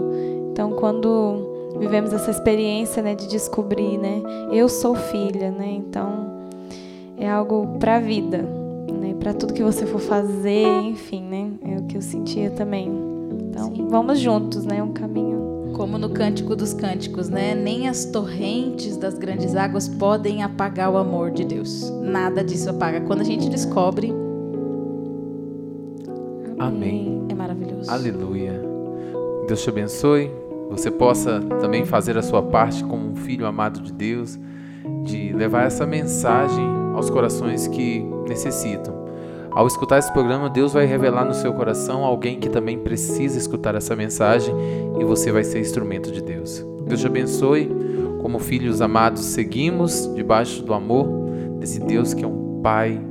Então, 0.51 0.73
quando 0.73 1.50
vivemos 1.81 2.13
essa 2.13 2.29
experiência, 2.29 3.01
né, 3.01 3.15
de 3.15 3.27
descobrir, 3.27 3.97
né, 3.97 4.21
eu 4.51 4.69
sou 4.69 4.93
filha, 4.93 5.49
né? 5.49 5.67
Então 5.71 6.29
é 7.17 7.27
algo 7.27 7.79
para 7.79 7.95
a 7.95 7.99
vida, 7.99 8.37
né, 8.37 9.15
para 9.19 9.33
tudo 9.33 9.51
que 9.51 9.63
você 9.63 9.87
for 9.87 9.99
fazer, 9.99 10.67
enfim, 10.83 11.23
né? 11.23 11.51
É 11.63 11.77
o 11.79 11.83
que 11.83 11.97
eu 11.97 12.01
sentia 12.01 12.51
também. 12.51 12.87
Então 13.49 13.75
Sim. 13.75 13.87
vamos 13.89 14.19
juntos, 14.19 14.63
né? 14.63 14.81
Um 14.83 14.93
caminho 14.93 15.71
como 15.73 15.97
no 15.97 16.11
Cântico 16.11 16.55
dos 16.55 16.73
Cânticos, 16.73 17.29
né? 17.29 17.55
Nem 17.55 17.87
as 17.87 18.05
torrentes 18.05 18.95
das 18.97 19.17
grandes 19.17 19.55
águas 19.55 19.87
podem 19.87 20.43
apagar 20.43 20.91
o 20.91 20.97
amor 20.97 21.31
de 21.31 21.43
Deus. 21.43 21.89
Nada 22.01 22.43
disso 22.43 22.69
apaga. 22.69 23.01
Quando 23.01 23.21
a 23.21 23.23
gente 23.25 23.49
descobre. 23.49 24.13
Amém. 26.59 27.25
É 27.29 27.33
maravilhoso. 27.33 27.89
Aleluia. 27.89 28.61
Deus 29.47 29.63
te 29.63 29.69
abençoe 29.69 30.29
você 30.71 30.89
possa 30.89 31.39
também 31.59 31.85
fazer 31.85 32.17
a 32.17 32.21
sua 32.21 32.41
parte 32.41 32.83
como 32.83 33.09
um 33.09 33.15
filho 33.15 33.45
amado 33.45 33.81
de 33.81 33.91
Deus, 33.91 34.39
de 35.03 35.33
levar 35.33 35.65
essa 35.65 35.85
mensagem 35.85 36.65
aos 36.95 37.09
corações 37.09 37.67
que 37.67 38.03
necessitam. 38.27 39.01
Ao 39.51 39.67
escutar 39.67 39.99
esse 39.99 40.11
programa, 40.13 40.49
Deus 40.49 40.71
vai 40.71 40.85
revelar 40.85 41.25
no 41.25 41.33
seu 41.33 41.51
coração 41.53 42.05
alguém 42.05 42.39
que 42.39 42.49
também 42.49 42.79
precisa 42.79 43.37
escutar 43.37 43.75
essa 43.75 43.95
mensagem 43.97 44.55
e 44.97 45.03
você 45.03 45.29
vai 45.29 45.43
ser 45.43 45.59
instrumento 45.59 46.09
de 46.09 46.21
Deus. 46.21 46.65
Deus 46.87 47.01
te 47.01 47.07
abençoe. 47.07 47.69
Como 48.21 48.39
filhos 48.39 48.81
amados, 48.81 49.21
seguimos 49.21 50.09
debaixo 50.15 50.63
do 50.63 50.73
amor 50.73 51.07
desse 51.59 51.79
Deus 51.79 52.13
que 52.13 52.23
é 52.23 52.27
um 52.27 52.61
Pai 52.61 53.01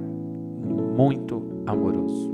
muito 0.97 1.43
amoroso. 1.67 2.30